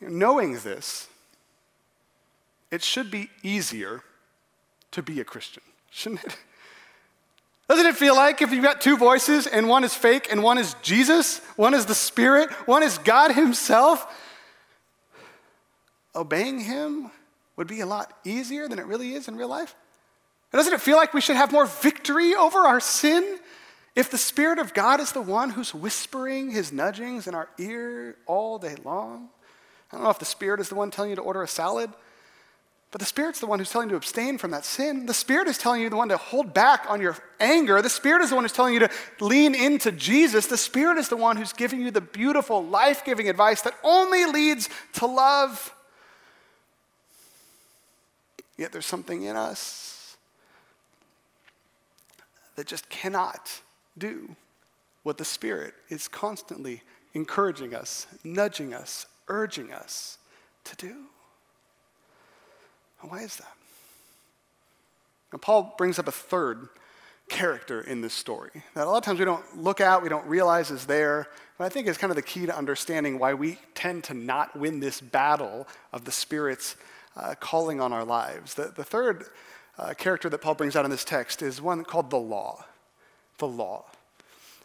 Knowing 0.00 0.58
this, 0.60 1.08
it 2.70 2.82
should 2.82 3.10
be 3.10 3.30
easier 3.42 4.02
to 4.92 5.02
be 5.02 5.20
a 5.20 5.24
Christian, 5.24 5.62
shouldn't 5.90 6.24
it? 6.24 6.36
Doesn't 7.68 7.86
it 7.86 7.96
feel 7.96 8.14
like 8.14 8.40
if 8.40 8.52
you've 8.52 8.62
got 8.62 8.80
two 8.80 8.96
voices 8.96 9.46
and 9.46 9.68
one 9.68 9.84
is 9.84 9.94
fake 9.94 10.28
and 10.30 10.42
one 10.42 10.56
is 10.56 10.74
Jesus, 10.82 11.38
one 11.56 11.74
is 11.74 11.86
the 11.86 11.94
Spirit, 11.94 12.50
one 12.66 12.82
is 12.82 12.98
God 12.98 13.32
Himself? 13.32 14.06
Obeying 16.14 16.60
Him 16.60 17.10
would 17.56 17.66
be 17.66 17.80
a 17.80 17.86
lot 17.86 18.12
easier 18.24 18.68
than 18.68 18.78
it 18.78 18.86
really 18.86 19.14
is 19.14 19.28
in 19.28 19.36
real 19.36 19.48
life? 19.48 19.74
doesn't 20.52 20.72
it 20.72 20.80
feel 20.80 20.96
like 20.96 21.12
we 21.12 21.20
should 21.20 21.36
have 21.36 21.52
more 21.52 21.66
victory 21.66 22.34
over 22.34 22.60
our 22.60 22.80
sin 22.80 23.38
if 23.94 24.10
the 24.10 24.16
Spirit 24.16 24.58
of 24.58 24.72
God 24.72 24.98
is 24.98 25.12
the 25.12 25.20
one 25.20 25.50
who's 25.50 25.74
whispering 25.74 26.50
His 26.50 26.72
nudgings 26.72 27.26
in 27.26 27.34
our 27.34 27.48
ear 27.58 28.16
all 28.26 28.58
day 28.58 28.76
long? 28.84 29.28
I 29.90 29.96
don't 29.96 30.04
know 30.04 30.10
if 30.10 30.18
the 30.18 30.24
Spirit 30.24 30.60
is 30.60 30.68
the 30.68 30.74
one 30.74 30.90
telling 30.90 31.10
you 31.10 31.16
to 31.16 31.22
order 31.22 31.42
a 31.42 31.48
salad, 31.48 31.90
but 32.90 33.00
the 33.00 33.06
Spirit's 33.06 33.40
the 33.40 33.46
one 33.46 33.58
who's 33.58 33.70
telling 33.70 33.88
you 33.88 33.92
to 33.92 33.96
abstain 33.96 34.38
from 34.38 34.52
that 34.52 34.64
sin. 34.64 35.04
The 35.04 35.12
Spirit 35.12 35.46
is 35.46 35.58
telling 35.58 35.82
you 35.82 35.90
the 35.90 35.96
one 35.96 36.08
to 36.08 36.16
hold 36.16 36.54
back 36.54 36.86
on 36.88 37.02
your 37.02 37.16
anger. 37.38 37.82
The 37.82 37.90
Spirit 37.90 38.22
is 38.22 38.30
the 38.30 38.34
one 38.34 38.44
who's 38.44 38.52
telling 38.52 38.72
you 38.72 38.80
to 38.80 38.90
lean 39.20 39.54
into 39.54 39.92
Jesus. 39.92 40.46
The 40.46 40.56
Spirit 40.56 40.96
is 40.96 41.08
the 41.08 41.16
one 41.16 41.36
who's 41.36 41.52
giving 41.52 41.82
you 41.82 41.90
the 41.90 42.00
beautiful, 42.00 42.64
life 42.64 43.04
giving 43.04 43.28
advice 43.28 43.60
that 43.62 43.74
only 43.82 44.24
leads 44.24 44.70
to 44.94 45.06
love. 45.06 45.74
Yet 48.58 48.72
there's 48.72 48.86
something 48.86 49.22
in 49.22 49.36
us 49.36 50.16
that 52.56 52.66
just 52.66 52.88
cannot 52.90 53.60
do 53.96 54.34
what 55.04 55.16
the 55.16 55.24
Spirit 55.24 55.74
is 55.88 56.08
constantly 56.08 56.82
encouraging 57.14 57.74
us, 57.74 58.08
nudging 58.24 58.74
us, 58.74 59.06
urging 59.28 59.72
us 59.72 60.18
to 60.64 60.76
do. 60.76 60.94
And 63.00 63.10
why 63.10 63.20
is 63.22 63.36
that? 63.36 63.54
Now, 65.32 65.38
Paul 65.38 65.74
brings 65.78 66.00
up 66.00 66.08
a 66.08 66.12
third 66.12 66.68
character 67.28 67.80
in 67.82 68.00
this 68.00 68.14
story 68.14 68.50
that 68.74 68.86
a 68.86 68.90
lot 68.90 68.98
of 68.98 69.04
times 69.04 69.18
we 69.18 69.24
don't 69.24 69.62
look 69.62 69.80
at, 69.80 70.02
we 70.02 70.08
don't 70.08 70.26
realize 70.26 70.70
is 70.70 70.86
there, 70.86 71.28
but 71.58 71.64
I 71.64 71.68
think 71.68 71.86
is 71.86 71.98
kind 71.98 72.10
of 72.10 72.16
the 72.16 72.22
key 72.22 72.46
to 72.46 72.56
understanding 72.56 73.18
why 73.18 73.34
we 73.34 73.58
tend 73.74 74.04
to 74.04 74.14
not 74.14 74.58
win 74.58 74.80
this 74.80 75.00
battle 75.00 75.68
of 75.92 76.04
the 76.04 76.12
Spirit's 76.12 76.76
uh, 77.18 77.34
calling 77.40 77.80
on 77.80 77.92
our 77.92 78.04
lives. 78.04 78.54
The, 78.54 78.72
the 78.74 78.84
third 78.84 79.26
uh, 79.78 79.94
character 79.94 80.28
that 80.28 80.38
Paul 80.38 80.54
brings 80.54 80.76
out 80.76 80.84
in 80.84 80.90
this 80.90 81.04
text 81.04 81.42
is 81.42 81.60
one 81.60 81.84
called 81.84 82.10
the 82.10 82.18
law. 82.18 82.64
The 83.38 83.48
law. 83.48 83.84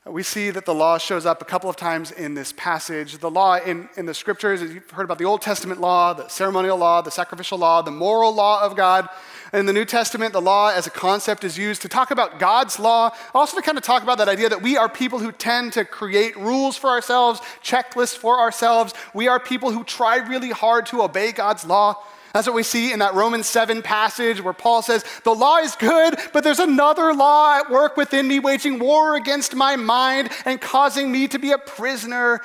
We 0.05 0.21
see 0.21 0.49
that 0.49 0.65
the 0.65 0.73
law 0.73 0.97
shows 0.97 1.25
up 1.25 1.41
a 1.41 1.45
couple 1.45 1.69
of 1.69 1.77
times 1.77 2.11
in 2.11 2.33
this 2.33 2.51
passage. 2.51 3.19
The 3.19 3.31
law 3.31 3.55
in, 3.55 3.87
in 3.95 4.05
the 4.05 4.13
scriptures, 4.13 4.61
you've 4.61 4.89
heard 4.91 5.05
about 5.05 5.17
the 5.17 5.23
Old 5.23 5.41
Testament 5.41 5.79
law, 5.79 6.13
the 6.13 6.27
ceremonial 6.27 6.77
law, 6.77 7.01
the 7.01 7.09
sacrificial 7.09 7.57
law, 7.57 7.81
the 7.81 7.91
moral 7.91 8.33
law 8.35 8.61
of 8.61 8.75
God. 8.75 9.07
In 9.53 9.65
the 9.65 9.71
New 9.71 9.85
Testament, 9.85 10.33
the 10.33 10.41
law 10.41 10.71
as 10.71 10.87
a 10.87 10.89
concept 10.89 11.45
is 11.45 11.57
used 11.57 11.83
to 11.83 11.87
talk 11.87 12.11
about 12.11 12.37
God's 12.37 12.79
law, 12.79 13.15
also 13.33 13.55
to 13.55 13.63
kind 13.63 13.77
of 13.77 13.83
talk 13.85 14.03
about 14.03 14.17
that 14.17 14.27
idea 14.27 14.49
that 14.49 14.61
we 14.61 14.75
are 14.75 14.89
people 14.89 15.19
who 15.19 15.31
tend 15.31 15.71
to 15.73 15.85
create 15.85 16.35
rules 16.35 16.75
for 16.75 16.89
ourselves, 16.89 17.39
checklists 17.63 18.17
for 18.17 18.41
ourselves. 18.41 18.93
We 19.13 19.29
are 19.29 19.39
people 19.39 19.71
who 19.71 19.85
try 19.85 20.17
really 20.17 20.49
hard 20.49 20.85
to 20.87 21.01
obey 21.03 21.31
God's 21.31 21.63
law. 21.65 22.03
That's 22.33 22.47
what 22.47 22.55
we 22.55 22.63
see 22.63 22.91
in 22.91 22.99
that 22.99 23.13
Romans 23.13 23.47
7 23.47 23.83
passage 23.83 24.41
where 24.41 24.53
Paul 24.53 24.81
says, 24.81 25.05
The 25.23 25.35
law 25.35 25.57
is 25.57 25.75
good, 25.75 26.15
but 26.33 26.43
there's 26.43 26.59
another 26.59 27.13
law 27.13 27.59
at 27.59 27.69
work 27.69 27.95
within 27.95 28.27
me, 28.27 28.39
waging 28.39 28.79
war 28.79 29.15
against 29.15 29.53
my 29.55 29.75
mind 29.75 30.31
and 30.43 30.59
causing 30.59 31.11
me 31.11 31.27
to 31.27 31.37
be 31.37 31.51
a 31.51 31.59
prisoner. 31.59 32.41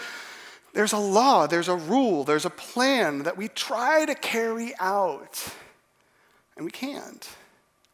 There's 0.74 0.92
a 0.92 0.98
law, 0.98 1.46
there's 1.46 1.68
a 1.68 1.74
rule, 1.74 2.24
there's 2.24 2.44
a 2.44 2.51
plan 2.51 3.22
that 3.22 3.38
we 3.38 3.48
try 3.48 4.05
to 4.05 4.14
carry 4.14 4.74
out, 4.79 5.42
and 6.57 6.66
we 6.66 6.70
can't. 6.70 7.27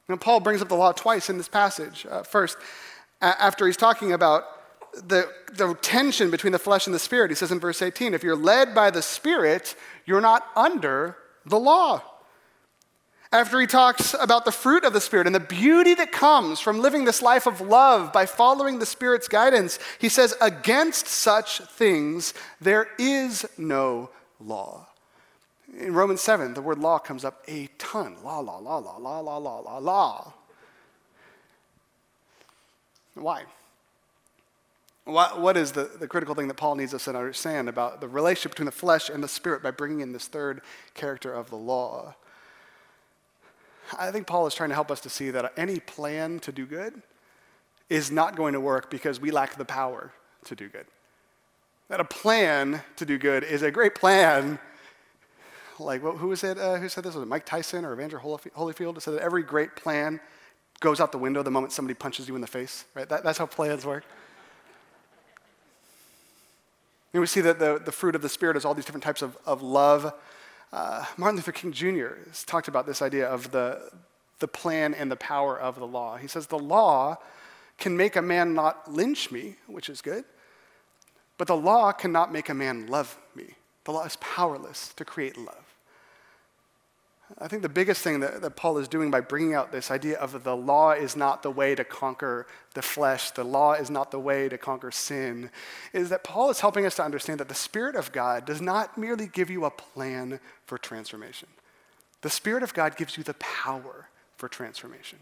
Now, 0.09 0.17
Paul 0.17 0.41
brings 0.41 0.61
up 0.61 0.69
the 0.69 0.75
law 0.75 0.91
twice 0.91 1.31
in 1.31 1.39
this 1.39 1.49
passage. 1.49 2.07
Uh, 2.11 2.25
first, 2.25 2.59
a- 3.23 3.41
after 3.41 3.67
he's 3.67 3.77
talking 3.77 4.13
about 4.13 4.45
the, 4.93 5.31
the 5.53 5.75
tension 5.75 6.33
between 6.33 6.53
the 6.53 6.59
flesh 6.59 6.87
and 6.87 6.95
the 6.95 6.99
spirit, 6.99 7.31
he 7.31 7.37
says 7.37 7.53
in 7.53 7.61
verse 7.61 7.81
18, 7.81 8.15
if 8.15 8.25
you're 8.25 8.37
led 8.37 8.75
by 8.75 8.91
the 8.91 9.01
spirit, 9.01 9.77
you're 10.05 10.21
not 10.21 10.49
under 10.57 11.17
the 11.47 11.59
law. 11.59 12.03
After 13.33 13.59
he 13.61 13.67
talks 13.67 14.15
about 14.21 14.45
the 14.45 14.53
fruit 14.53 14.85
of 14.85 14.93
the 14.93 15.01
Spirit 15.01 15.27
and 15.27 15.35
the 15.35 15.41
beauty 15.41 15.95
that 15.95 16.13
comes 16.13 16.61
from 16.61 16.81
living 16.81 17.05
this 17.05 17.21
life 17.21 17.47
of 17.49 17.61
love 17.61 18.13
by 18.13 18.27
following 18.27 18.79
the 18.79 18.87
Spirit's 18.87 19.27
guidance, 19.27 19.81
he 19.99 20.09
says, 20.09 20.37
Against 20.41 21.09
such 21.09 21.59
things 21.61 22.33
there 22.61 22.89
is 22.97 23.45
no 23.59 24.11
law. 24.39 24.87
In 25.77 25.95
Romans 25.95 26.21
7, 26.21 26.55
the 26.55 26.63
word 26.63 26.79
law 26.79 27.01
comes 27.01 27.25
up 27.25 27.43
a 27.49 27.69
ton. 27.77 28.17
Law, 28.23 28.39
law, 28.39 28.59
law, 28.59 28.79
law, 28.79 28.99
law, 28.99 29.19
law, 29.19 29.39
law, 29.39 29.59
law, 29.59 29.79
law. 29.79 30.33
Why? 33.15 33.43
What, 35.05 35.41
what 35.41 35.57
is 35.57 35.73
the, 35.73 35.91
the 35.99 36.09
critical 36.09 36.35
thing 36.35 36.49
that 36.49 36.55
Paul 36.55 36.77
needs 36.77 36.95
us 36.95 37.05
to 37.05 37.11
understand 37.11 37.69
about 37.69 38.01
the 38.01 38.09
relationship 38.09 38.53
between 38.53 38.67
the 38.67 38.73
flesh 38.73 39.11
and 39.11 39.23
the 39.23 39.29
spirit 39.29 39.63
by 39.63 39.71
bringing 39.71 40.01
in 40.01 40.13
this 40.13 40.27
third 40.27 40.63
character 40.95 41.33
of 41.33 41.51
the 41.51 41.57
law? 41.57 42.15
I 43.99 44.11
think 44.11 44.27
Paul 44.27 44.47
is 44.47 44.55
trying 44.55 44.71
to 44.71 44.75
help 44.75 44.91
us 44.91 45.01
to 45.01 45.11
see 45.11 45.31
that 45.31 45.53
any 45.59 45.79
plan 45.79 46.41
to 46.41 46.53
do 46.53 46.65
good 46.65 47.03
is 47.91 48.11
not 48.11 48.35
going 48.35 48.55
to 48.55 48.61
work 48.61 48.91
because 48.91 49.21
we 49.21 49.31
lack 49.31 49.57
the 49.57 49.65
power 49.65 50.13
to 50.45 50.55
do 50.55 50.69
good. 50.69 50.87
That 51.89 52.01
a 52.01 52.05
plan 52.05 52.83
to 52.97 53.05
do 53.05 53.19
good 53.19 53.45
is 53.45 53.61
a 53.63 53.71
great 53.71 53.95
plan. 53.95 54.59
Like, 55.79 56.01
who 56.01 56.29
was 56.29 56.43
it? 56.45 56.57
Uh, 56.57 56.77
who 56.77 56.89
said 56.89 57.05
this? 57.05 57.15
Was 57.15 57.25
it 57.25 57.29
Mike 57.29 57.45
Tyson 57.45 57.85
or 57.85 57.93
Evander 57.93 58.19
Holyfield? 58.19 58.97
It 58.97 59.03
said 59.03 59.15
that 59.15 59.23
every 59.23 59.43
great 59.43 59.77
plan 59.77 60.19
goes 60.81 60.99
out 60.99 61.13
the 61.13 61.19
window 61.19 61.43
the 61.43 61.51
moment 61.51 61.73
somebody 61.73 61.95
punches 61.95 62.27
you 62.27 62.35
in 62.37 62.41
the 62.41 62.47
face, 62.47 62.85
right? 62.95 63.09
That, 63.09 63.23
that's 63.23 63.39
how 63.39 63.47
plans 63.47 63.85
work. 63.85 64.05
And 67.15 67.21
we 67.21 67.29
see 67.29 67.41
that 67.43 67.61
the, 67.61 67.81
the 67.83 67.93
fruit 67.93 68.17
of 68.17 68.23
the 68.23 68.29
Spirit 68.29 68.57
is 68.57 68.65
all 68.65 68.75
these 68.75 68.85
different 68.85 69.05
types 69.05 69.23
of, 69.23 69.39
of 69.47 69.63
love. 69.63 70.13
Uh, 70.73 71.05
Martin 71.17 71.37
Luther 71.37 71.53
King 71.53 71.71
Jr. 71.71 72.17
has 72.27 72.43
talked 72.43 72.67
about 72.67 72.87
this 72.87 73.01
idea 73.01 73.29
of 73.29 73.53
the, 73.53 73.89
the 74.41 74.49
plan 74.49 74.95
and 74.95 75.09
the 75.13 75.17
power 75.17 75.57
of 75.57 75.79
the 75.79 75.87
law. 75.87 76.17
He 76.17 76.27
says, 76.27 76.49
The 76.49 76.59
law 76.59 77.19
can 77.79 77.97
make 77.97 78.17
a 78.17 78.23
man 78.23 78.53
not 78.53 78.93
lynch 78.93 79.31
me, 79.31 79.55
which 79.69 79.89
is 79.89 80.03
good, 80.03 80.25
but 81.39 81.47
the 81.47 81.57
law 81.57 81.93
cannot 81.93 82.33
make 82.33 82.49
a 82.49 82.55
man 82.55 82.89
love 82.89 83.17
me. 83.37 83.55
The 83.85 83.93
law 83.93 84.05
is 84.05 84.17
powerless 84.17 84.93
to 84.95 85.05
create 85.05 85.39
love. 85.39 85.64
I 87.39 87.49
think 87.49 87.63
the 87.63 87.69
biggest 87.69 88.03
thing 88.03 88.21
that, 88.21 88.43
that, 88.43 88.55
Paul 88.55 88.79
is 88.79 88.87
doing 88.87 89.11
by 89.11 89.21
bringing 89.21 89.55
out 89.55 89.73
this 89.73 89.91
idea 89.91 90.19
of 90.19 90.45
the 90.45 90.57
law 90.57 90.93
is 90.93 91.17
not 91.17 91.43
the 91.43 91.51
way 91.51 91.75
to 91.75 91.83
conquer 91.83 92.47
the 92.75 92.83
flesh, 92.83 93.33
the 93.33 93.43
law 93.43 93.73
is 93.73 93.91
not 93.91 94.13
the 94.13 94.21
way 94.21 94.49
to 94.49 94.57
conquer 94.57 94.93
sin, 94.93 95.51
is 95.93 96.11
that 96.11 96.23
Paul 96.23 96.51
is 96.51 96.61
helping 96.61 96.87
us 96.87 96.95
to 96.97 97.03
understand 97.03 97.41
that 97.41 97.49
the 97.49 97.55
Spirit 97.55 97.97
of 97.97 98.13
God 98.13 98.45
does 98.45 98.61
not 98.61 98.97
merely 98.97 99.27
give 99.27 99.51
you 99.51 99.65
a 99.65 99.71
plan 99.71 100.39
for 100.65 100.79
transformation. 100.79 101.49
The 102.23 102.31
Spirit 102.31 102.63
of 102.63 102.73
God 102.73 102.97
gives 102.97 103.17
you 103.17 103.25
the 103.25 103.35
power 103.35 104.09
for 104.37 104.49
transformation. 104.49 105.19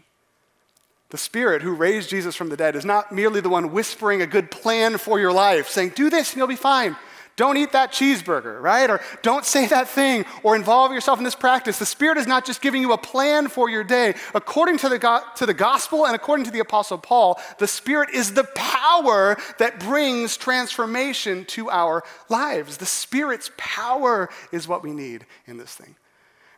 The 1.09 1.17
Spirit 1.17 1.63
who 1.63 1.73
raised 1.73 2.09
Jesus 2.09 2.35
from 2.35 2.49
the 2.49 2.57
dead 2.57 2.75
is 2.75 2.85
not 2.85 3.11
merely 3.11 3.41
the 3.41 3.49
one 3.49 3.71
whispering 3.71 4.21
a 4.21 4.27
good 4.27 4.51
plan 4.51 4.97
for 4.97 5.19
your 5.19 5.31
life, 5.31 5.67
saying, 5.67 5.93
do 5.95 6.09
this 6.09 6.31
and 6.31 6.37
you'll 6.37 6.47
be 6.47 6.55
fine. 6.55 6.95
Don't 7.35 7.57
eat 7.57 7.71
that 7.71 7.91
cheeseburger, 7.91 8.61
right? 8.61 8.89
Or 8.89 9.01
don't 9.23 9.43
say 9.43 9.65
that 9.67 9.87
thing 9.87 10.23
or 10.43 10.55
involve 10.55 10.91
yourself 10.91 11.17
in 11.17 11.23
this 11.23 11.33
practice. 11.35 11.79
The 11.79 11.85
Spirit 11.85 12.17
is 12.17 12.27
not 12.27 12.45
just 12.45 12.61
giving 12.61 12.81
you 12.81 12.93
a 12.93 12.97
plan 12.97 13.47
for 13.47 13.69
your 13.69 13.83
day. 13.83 14.13
According 14.35 14.77
to 14.79 14.89
the, 14.89 14.99
go- 14.99 15.23
to 15.37 15.45
the 15.47 15.53
gospel 15.53 16.05
and 16.05 16.15
according 16.15 16.45
to 16.45 16.51
the 16.51 16.59
Apostle 16.59 16.99
Paul, 16.99 17.39
the 17.57 17.67
Spirit 17.67 18.11
is 18.11 18.33
the 18.33 18.43
power 18.55 19.35
that 19.57 19.79
brings 19.79 20.37
transformation 20.37 21.45
to 21.45 21.71
our 21.71 22.03
lives. 22.29 22.77
The 22.77 22.85
Spirit's 22.85 23.49
power 23.57 24.29
is 24.51 24.67
what 24.67 24.83
we 24.83 24.91
need 24.91 25.25
in 25.47 25.57
this 25.57 25.73
thing. 25.73 25.95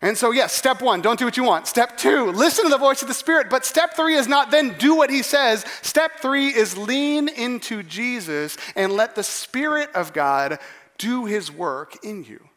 And 0.01 0.17
so, 0.17 0.31
yes, 0.31 0.53
step 0.53 0.81
one, 0.81 1.01
don't 1.01 1.17
do 1.17 1.25
what 1.25 1.37
you 1.37 1.43
want. 1.43 1.67
Step 1.67 1.97
two, 1.97 2.31
listen 2.31 2.65
to 2.65 2.69
the 2.69 2.77
voice 2.77 3.01
of 3.01 3.07
the 3.07 3.13
Spirit. 3.13 3.49
But 3.49 3.65
step 3.65 3.95
three 3.95 4.15
is 4.15 4.27
not 4.27 4.51
then 4.51 4.75
do 4.77 4.95
what 4.95 5.09
He 5.09 5.21
says. 5.21 5.65
Step 5.81 6.19
three 6.19 6.49
is 6.49 6.77
lean 6.77 7.29
into 7.29 7.81
Jesus 7.81 8.57
and 8.75 8.93
let 8.93 9.15
the 9.15 9.23
Spirit 9.23 9.89
of 9.95 10.13
God 10.13 10.59
do 10.97 11.25
His 11.25 11.51
work 11.51 12.03
in 12.03 12.23
you. 12.23 12.49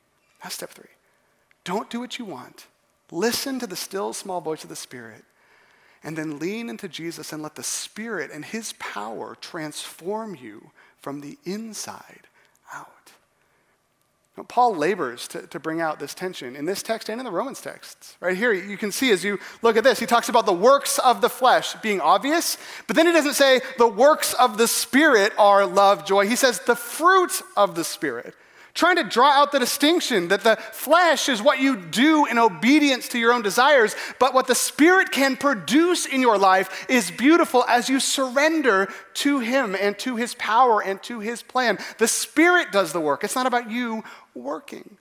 That's 0.43 0.57
step 0.57 0.71
three. 0.71 0.91
Don't 1.65 1.91
do 1.91 2.01
what 2.01 2.19
you 2.19 2.25
want. 2.25 2.67
Listen 3.11 3.59
to 3.61 3.67
the 3.67 3.77
still 3.77 4.13
small 4.13 4.41
voice 4.41 4.63
of 4.63 4.69
the 4.69 4.77
Spirit. 4.77 5.25
And 6.05 6.17
then 6.17 6.39
lean 6.39 6.69
into 6.69 6.89
Jesus 6.89 7.33
and 7.33 7.43
let 7.43 7.55
the 7.55 7.63
Spirit 7.63 8.31
and 8.33 8.45
His 8.45 8.73
power 8.75 9.37
transform 9.41 10.35
you 10.35 10.71
from 11.01 11.21
the 11.21 11.39
inside 11.45 12.28
Paul 14.45 14.75
labors 14.75 15.27
to, 15.29 15.47
to 15.49 15.59
bring 15.59 15.81
out 15.81 15.99
this 15.99 16.15
tension 16.15 16.57
in 16.57 16.65
this 16.65 16.83
text 16.83 17.09
and 17.09 17.21
in 17.21 17.25
the 17.25 17.31
Romans 17.31 17.61
texts. 17.61 18.17
Right 18.21 18.37
here, 18.37 18.53
you 18.53 18.77
can 18.77 18.93
see 18.93 19.11
as 19.11 19.25
you 19.25 19.39
look 19.63 19.77
at 19.77 19.85
this, 19.85 19.99
he 19.99 20.07
talks 20.07 20.29
about 20.29 20.47
the 20.47 20.53
works 20.53 20.99
of 20.99 21.21
the 21.21 21.29
flesh 21.29 21.75
being 21.83 22.01
obvious, 22.01 22.59
but 22.87 22.97
then 22.97 23.07
he 23.07 23.13
doesn't 23.13 23.35
say 23.35 23.61
the 23.79 23.89
works 23.89 24.35
of 24.35 24.59
the 24.59 24.69
Spirit 24.69 25.33
are 25.39 25.67
love, 25.67 26.07
joy. 26.07 26.27
He 26.29 26.37
says 26.37 26.61
the 26.61 26.77
fruit 26.77 27.43
of 27.57 27.75
the 27.75 27.85
Spirit 27.85 28.35
trying 28.79 28.97
to 28.97 29.03
draw 29.03 29.31
out 29.31 29.51
the 29.51 29.59
distinction 29.59 30.29
that 30.29 30.45
the 30.45 30.55
flesh 30.71 31.29
is 31.29 31.43
what 31.43 31.59
you 31.59 31.77
do 31.77 32.27
in 32.27 32.39
obedience 32.39 33.09
to 33.09 33.19
your 33.19 33.33
own 33.33 33.43
desires, 33.43 33.97
but 34.21 34.33
what 34.33 34.47
the 34.47 34.55
Spirit 34.55 35.11
can 35.11 35.37
produce 35.37 36.07
in 36.07 36.21
your 36.21 36.39
life 36.39 36.87
is 36.89 37.11
beautiful 37.11 37.65
as 37.65 37.89
you 37.89 37.99
surrender 37.99 38.89
to 39.15 39.41
Him 39.41 39.75
and 39.75 39.99
to 39.99 40.15
His 40.15 40.37
power 40.37 40.81
and 40.81 41.03
to 41.03 41.19
His 41.19 41.43
plan. 41.43 41.77
The 41.99 42.07
Spirit 42.07 42.71
does 42.71 42.93
the 42.93 43.01
work, 43.01 43.25
it's 43.25 43.35
not 43.35 43.47
about 43.47 43.69
you 43.69 44.05
working. 44.39 44.99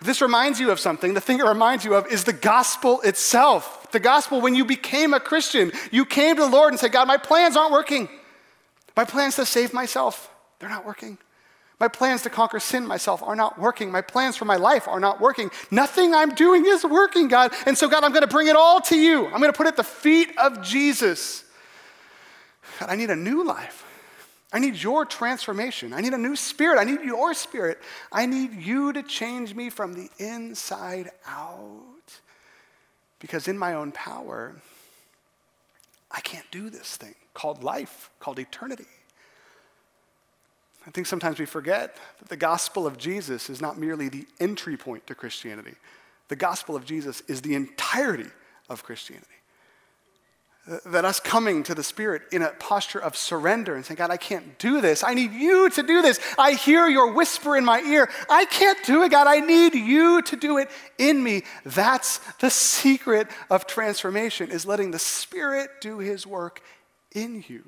If 0.00 0.06
this 0.06 0.20
reminds 0.20 0.60
you 0.60 0.70
of 0.70 0.78
something, 0.78 1.14
the 1.14 1.20
thing 1.20 1.40
it 1.40 1.44
reminds 1.44 1.84
you 1.84 1.94
of 1.94 2.06
is 2.06 2.24
the 2.24 2.32
gospel 2.32 3.00
itself. 3.00 3.90
The 3.90 3.98
gospel, 3.98 4.40
when 4.40 4.54
you 4.54 4.64
became 4.64 5.12
a 5.12 5.20
Christian, 5.20 5.72
you 5.90 6.04
came 6.04 6.36
to 6.36 6.42
the 6.42 6.48
Lord 6.48 6.72
and 6.72 6.78
said, 6.78 6.92
God, 6.92 7.08
my 7.08 7.16
plans 7.16 7.56
aren't 7.56 7.72
working. 7.72 8.08
My 8.96 9.04
plans 9.04 9.36
to 9.36 9.46
save 9.46 9.72
myself, 9.72 10.30
they're 10.58 10.68
not 10.68 10.86
working. 10.86 11.18
My 11.80 11.88
plans 11.88 12.22
to 12.22 12.30
conquer 12.30 12.58
sin 12.58 12.86
myself 12.86 13.22
are 13.22 13.36
not 13.36 13.58
working. 13.58 13.90
My 13.92 14.00
plans 14.00 14.36
for 14.36 14.44
my 14.44 14.56
life 14.56 14.88
are 14.88 14.98
not 14.98 15.20
working. 15.20 15.50
Nothing 15.70 16.12
I'm 16.12 16.34
doing 16.34 16.64
is 16.66 16.84
working, 16.84 17.28
God. 17.28 17.52
And 17.66 17.78
so, 17.78 17.88
God, 17.88 18.02
I'm 18.02 18.10
going 18.10 18.22
to 18.22 18.26
bring 18.26 18.48
it 18.48 18.56
all 18.56 18.80
to 18.82 18.96
you. 18.96 19.26
I'm 19.26 19.40
going 19.40 19.52
to 19.52 19.56
put 19.56 19.66
it 19.66 19.70
at 19.70 19.76
the 19.76 19.84
feet 19.84 20.36
of 20.38 20.60
Jesus. 20.60 21.44
God, 22.80 22.90
I 22.90 22.96
need 22.96 23.10
a 23.10 23.16
new 23.16 23.44
life. 23.44 23.84
I 24.52 24.58
need 24.58 24.82
your 24.82 25.04
transformation. 25.04 25.92
I 25.92 26.00
need 26.00 26.14
a 26.14 26.18
new 26.18 26.34
spirit. 26.34 26.78
I 26.78 26.84
need 26.84 27.02
your 27.02 27.34
spirit. 27.34 27.78
I 28.10 28.24
need 28.24 28.54
you 28.54 28.92
to 28.94 29.02
change 29.02 29.54
me 29.54 29.68
from 29.68 29.92
the 29.92 30.08
inside 30.18 31.10
out. 31.26 31.82
Because 33.18 33.46
in 33.46 33.58
my 33.58 33.74
own 33.74 33.92
power, 33.92 34.54
I 36.10 36.20
can't 36.20 36.50
do 36.50 36.70
this 36.70 36.96
thing 36.96 37.14
called 37.34 37.62
life, 37.62 38.10
called 38.20 38.38
eternity. 38.38 38.86
I 40.86 40.90
think 40.90 41.06
sometimes 41.06 41.38
we 41.38 41.44
forget 41.44 41.96
that 42.18 42.28
the 42.28 42.36
gospel 42.36 42.86
of 42.86 42.96
Jesus 42.96 43.50
is 43.50 43.60
not 43.60 43.78
merely 43.78 44.08
the 44.08 44.26
entry 44.40 44.76
point 44.76 45.06
to 45.06 45.14
Christianity. 45.14 45.74
The 46.28 46.36
gospel 46.36 46.74
of 46.74 46.86
Jesus 46.86 47.20
is 47.28 47.42
the 47.42 47.54
entirety 47.54 48.30
of 48.70 48.82
Christianity. 48.82 49.26
That 50.84 51.04
us 51.04 51.18
coming 51.18 51.62
to 51.62 51.74
the 51.74 51.82
Spirit 51.82 52.22
in 52.30 52.42
a 52.42 52.50
posture 52.50 52.98
of 52.98 53.16
surrender 53.16 53.74
and 53.74 53.84
saying, 53.84 53.96
God, 53.96 54.10
I 54.10 54.18
can't 54.18 54.58
do 54.58 54.80
this. 54.80 55.02
I 55.02 55.14
need 55.14 55.32
you 55.32 55.70
to 55.70 55.82
do 55.82 56.02
this. 56.02 56.20
I 56.36 56.52
hear 56.52 56.86
your 56.88 57.12
whisper 57.12 57.56
in 57.56 57.64
my 57.64 57.80
ear. 57.80 58.10
I 58.28 58.44
can't 58.44 58.78
do 58.84 59.02
it, 59.02 59.10
God. 59.10 59.26
I 59.26 59.40
need 59.40 59.74
you 59.74 60.20
to 60.22 60.36
do 60.36 60.58
it 60.58 60.68
in 60.98 61.22
me. 61.22 61.44
That's 61.64 62.18
the 62.40 62.50
secret 62.50 63.28
of 63.50 63.66
transformation, 63.66 64.50
is 64.50 64.66
letting 64.66 64.90
the 64.90 64.98
Spirit 64.98 65.70
do 65.80 66.00
his 66.00 66.26
work 66.26 66.62
in 67.14 67.44
you 67.48 67.64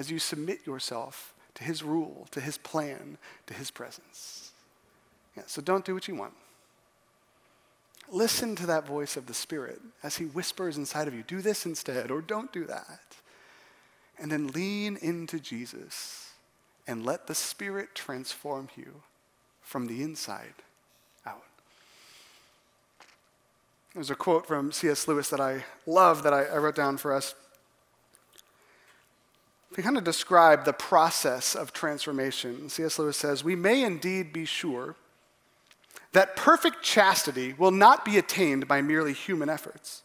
as 0.00 0.10
you 0.10 0.18
submit 0.18 0.66
yourself 0.66 1.34
to 1.54 1.62
His 1.62 1.82
rule, 1.82 2.26
to 2.30 2.40
His 2.40 2.56
plan, 2.56 3.18
to 3.46 3.52
His 3.52 3.70
presence. 3.70 4.50
Yeah, 5.36 5.42
so 5.46 5.60
don't 5.60 5.84
do 5.84 5.92
what 5.92 6.08
you 6.08 6.14
want. 6.14 6.32
Listen 8.12 8.56
to 8.56 8.66
that 8.66 8.86
voice 8.86 9.16
of 9.16 9.26
the 9.26 9.34
Spirit 9.34 9.80
as 10.02 10.16
He 10.16 10.24
whispers 10.24 10.76
inside 10.76 11.06
of 11.06 11.14
you 11.14 11.22
do 11.22 11.40
this 11.40 11.64
instead, 11.64 12.10
or 12.10 12.20
don't 12.20 12.52
do 12.52 12.64
that. 12.64 13.00
And 14.18 14.30
then 14.30 14.48
lean 14.48 14.96
into 15.00 15.38
Jesus 15.38 16.32
and 16.86 17.06
let 17.06 17.26
the 17.26 17.34
Spirit 17.34 17.94
transform 17.94 18.68
you 18.76 19.02
from 19.62 19.86
the 19.86 20.02
inside 20.02 20.54
out. 21.24 21.44
There's 23.94 24.10
a 24.10 24.16
quote 24.16 24.46
from 24.46 24.72
C.S. 24.72 25.06
Lewis 25.06 25.30
that 25.30 25.40
I 25.40 25.64
love 25.86 26.24
that 26.24 26.34
I, 26.34 26.44
I 26.44 26.56
wrote 26.58 26.74
down 26.74 26.96
for 26.96 27.14
us. 27.14 27.34
To 29.74 29.82
kind 29.82 29.96
of 29.96 30.02
describe 30.02 30.64
the 30.64 30.72
process 30.72 31.54
of 31.54 31.72
transformation, 31.72 32.68
C.S. 32.68 32.98
Lewis 32.98 33.16
says, 33.16 33.44
We 33.44 33.54
may 33.54 33.84
indeed 33.84 34.32
be 34.32 34.44
sure 34.44 34.96
that 36.12 36.36
perfect 36.36 36.82
chastity 36.82 37.54
will 37.56 37.70
not 37.70 38.04
be 38.04 38.18
attained 38.18 38.66
by 38.66 38.82
merely 38.82 39.12
human 39.12 39.48
efforts. 39.48 40.02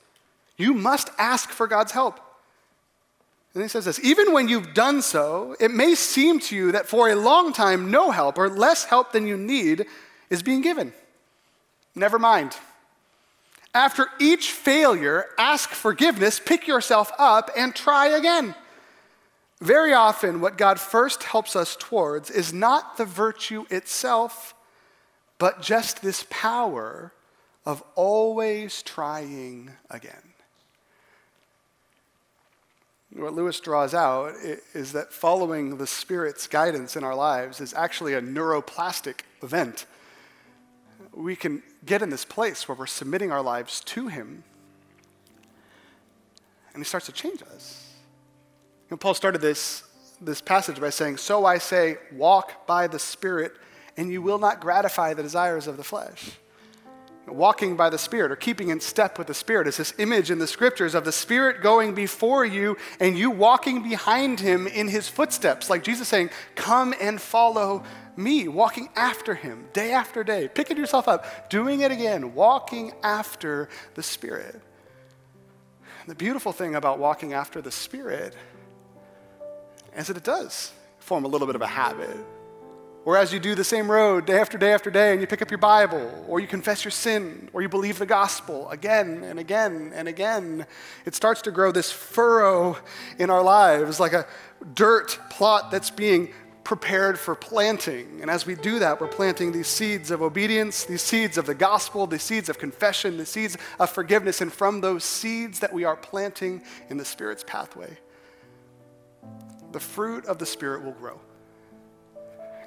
You 0.58 0.74
must 0.74 1.10
ask 1.18 1.50
for 1.50 1.68
God's 1.68 1.92
help. 1.92 2.20
And 3.54 3.64
he 3.64 3.70
says 3.70 3.86
this 3.86 4.00
even 4.04 4.34
when 4.34 4.50
you've 4.50 4.74
done 4.74 5.02
so, 5.02 5.56
it 5.60 5.72
may 5.72 5.96
seem 5.96 6.40
to 6.42 6.56
you 6.56 6.72
that 6.74 6.88
for 6.88 7.10
a 7.10 7.16
long 7.16 7.54
time 7.54 7.90
no 7.90 8.12
help 8.12 8.38
or 8.38 8.50
less 8.50 8.86
help 8.86 9.12
than 9.12 9.28
you 9.28 9.38
need 9.38 9.86
is 10.30 10.44
being 10.44 10.62
given. 10.62 10.94
Never 11.96 12.20
mind. 12.20 12.56
After 13.74 14.08
each 14.20 14.52
failure, 14.52 15.26
ask 15.38 15.70
forgiveness, 15.70 16.40
pick 16.40 16.66
yourself 16.66 17.12
up, 17.18 17.52
and 17.58 17.76
try 17.76 18.08
again. 18.08 18.56
Very 19.62 19.94
often, 19.94 20.40
what 20.40 20.58
God 20.58 20.80
first 20.80 21.24
helps 21.24 21.58
us 21.58 21.76
towards 21.78 22.30
is 22.30 22.54
not 22.54 22.96
the 22.96 23.04
virtue 23.06 23.66
itself, 23.70 24.55
but 25.38 25.62
just 25.62 26.02
this 26.02 26.26
power 26.30 27.12
of 27.66 27.84
always 27.96 28.82
trying 28.82 29.72
again. 29.90 30.34
What 33.16 33.34
Lewis 33.34 33.60
draws 33.62 33.94
out 33.94 34.34
is 34.74 34.92
that 34.92 35.14
following 35.14 35.78
the 35.78 35.88
Spirit's 35.88 36.48
guidance 36.48 36.98
in 36.98 37.04
our 37.04 37.16
lives 37.16 37.62
is 37.62 37.74
actually 37.74 38.14
a 38.14 38.22
neuroplastic 38.22 39.22
event. 39.42 39.86
We 41.14 41.38
can 41.38 41.64
get 41.86 42.02
in 42.02 42.10
this 42.10 42.26
place 42.26 42.68
where 42.68 42.76
we're 42.76 42.88
submitting 42.88 43.32
our 43.32 43.42
lives 43.42 43.80
to 43.86 44.10
Him, 44.10 44.44
and 46.74 46.84
He 46.84 46.86
starts 46.86 47.06
to 47.06 47.14
change 47.14 47.42
us. 47.54 47.94
And 48.90 49.00
Paul 49.00 49.14
started 49.14 49.40
this, 49.40 49.84
this 50.20 50.42
passage 50.42 50.82
by 50.82 50.90
saying, 50.90 51.18
So 51.18 51.46
I 51.46 51.58
say, 51.58 51.96
walk 52.12 52.68
by 52.68 52.88
the 52.88 53.00
Spirit, 53.00 53.54
and 53.98 54.12
you 54.12 54.22
will 54.22 54.40
not 54.40 54.60
gratify 54.60 55.14
the 55.14 55.24
desires 55.24 55.68
of 55.68 55.78
the 55.78 55.84
flesh. 55.84 56.32
Walking 57.28 57.76
by 57.76 57.90
the 57.90 57.98
Spirit 57.98 58.32
or 58.32 58.36
keeping 58.36 58.70
in 58.70 58.80
step 58.80 59.18
with 59.18 59.26
the 59.26 59.34
Spirit 59.34 59.68
is 59.68 59.78
this 59.78 59.94
image 59.98 60.30
in 60.30 60.38
the 60.38 60.46
scriptures 60.46 60.94
of 60.94 61.06
the 61.06 61.12
Spirit 61.12 61.64
going 61.64 61.96
before 61.96 62.46
you 62.46 62.78
and 63.00 63.18
you 63.18 63.32
walking 63.32 63.82
behind 63.82 64.40
him 64.40 64.68
in 64.68 64.88
his 64.88 65.10
footsteps. 65.10 65.68
Like 65.68 65.84
Jesus 65.84 66.08
saying, 66.08 66.30
Come 66.54 66.94
and 67.02 67.20
follow 67.20 67.84
me, 68.16 68.48
walking 68.48 68.90
after 68.96 69.34
him 69.34 69.68
day 69.74 69.92
after 69.92 70.24
day, 70.24 70.48
picking 70.54 70.78
yourself 70.78 71.08
up, 71.08 71.50
doing 71.50 71.82
it 71.82 71.92
again, 71.92 72.36
walking 72.36 72.94
after 73.02 73.70
the 73.96 74.04
Spirit. 74.04 74.62
The 76.08 76.16
beautiful 76.16 76.52
thing 76.52 76.76
about 76.76 77.00
walking 77.00 77.34
after 77.34 77.62
the 77.62 77.72
Spirit 77.72 78.36
is 79.98 80.08
that 80.08 80.18
it 80.18 80.24
does 80.24 80.72
form 81.00 81.26
a 81.26 81.28
little 81.28 81.48
bit 81.48 81.56
of 81.56 81.64
a 81.64 81.68
habit. 81.68 82.16
Or 83.06 83.16
as 83.16 83.32
you 83.32 83.40
do 83.40 83.54
the 83.54 83.64
same 83.64 83.90
road 83.90 84.26
day 84.26 84.40
after 84.40 84.58
day 84.58 84.74
after 84.74 84.90
day 84.90 85.12
and 85.12 85.22
you 85.22 85.28
pick 85.28 85.44
up 85.44 85.52
your 85.52 85.60
Bible, 85.60 86.26
or 86.28 86.40
you 86.40 86.48
confess 86.48 86.84
your 86.84 86.92
sin, 86.92 87.50
or 87.54 87.62
you 87.62 87.70
believe 87.70 88.00
the 88.00 88.06
gospel 88.08 88.68
again 88.72 89.24
and 89.24 89.38
again 89.38 89.92
and 89.94 90.08
again, 90.08 90.66
it 91.06 91.14
starts 91.14 91.44
to 91.44 91.52
grow 91.52 91.72
this 91.72 91.92
furrow 91.92 92.78
in 93.20 93.30
our 93.30 93.44
lives, 93.44 94.00
like 94.00 94.14
a 94.14 94.26
dirt 94.74 95.20
plot 95.30 95.70
that's 95.70 95.92
being 95.92 96.34
prepared 96.64 97.20
for 97.20 97.36
planting. 97.36 98.22
And 98.22 98.32
as 98.32 98.48
we 98.48 98.56
do 98.56 98.80
that, 98.80 99.00
we're 99.00 99.08
planting 99.08 99.52
these 99.52 99.68
seeds 99.68 100.10
of 100.10 100.24
obedience, 100.24 100.84
these 100.84 101.04
seeds 101.04 101.38
of 101.38 101.46
the 101.46 101.54
gospel, 101.54 102.08
these 102.08 102.24
seeds 102.24 102.50
of 102.50 102.58
confession, 102.58 103.18
the 103.18 103.26
seeds 103.28 103.56
of 103.80 103.92
forgiveness. 103.92 104.42
And 104.42 104.52
from 104.52 104.82
those 104.82 105.04
seeds 105.04 105.60
that 105.60 105.72
we 105.72 105.84
are 105.84 105.96
planting 105.96 106.64
in 106.90 106.98
the 106.98 107.06
Spirit's 107.06 107.44
pathway, 107.46 108.00
the 109.72 109.80
fruit 109.80 110.26
of 110.26 110.40
the 110.40 110.46
Spirit 110.48 110.84
will 110.84 110.94
grow. 110.94 111.22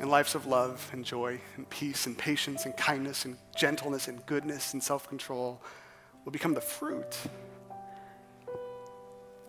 And 0.00 0.10
lives 0.10 0.34
of 0.34 0.46
love 0.46 0.88
and 0.92 1.04
joy 1.04 1.40
and 1.56 1.68
peace 1.70 2.06
and 2.06 2.16
patience 2.16 2.66
and 2.66 2.76
kindness 2.76 3.24
and 3.24 3.36
gentleness 3.56 4.06
and 4.06 4.24
goodness 4.26 4.72
and 4.72 4.82
self 4.82 5.08
control 5.08 5.60
will 6.24 6.32
become 6.32 6.54
the 6.54 6.60
fruit 6.60 7.16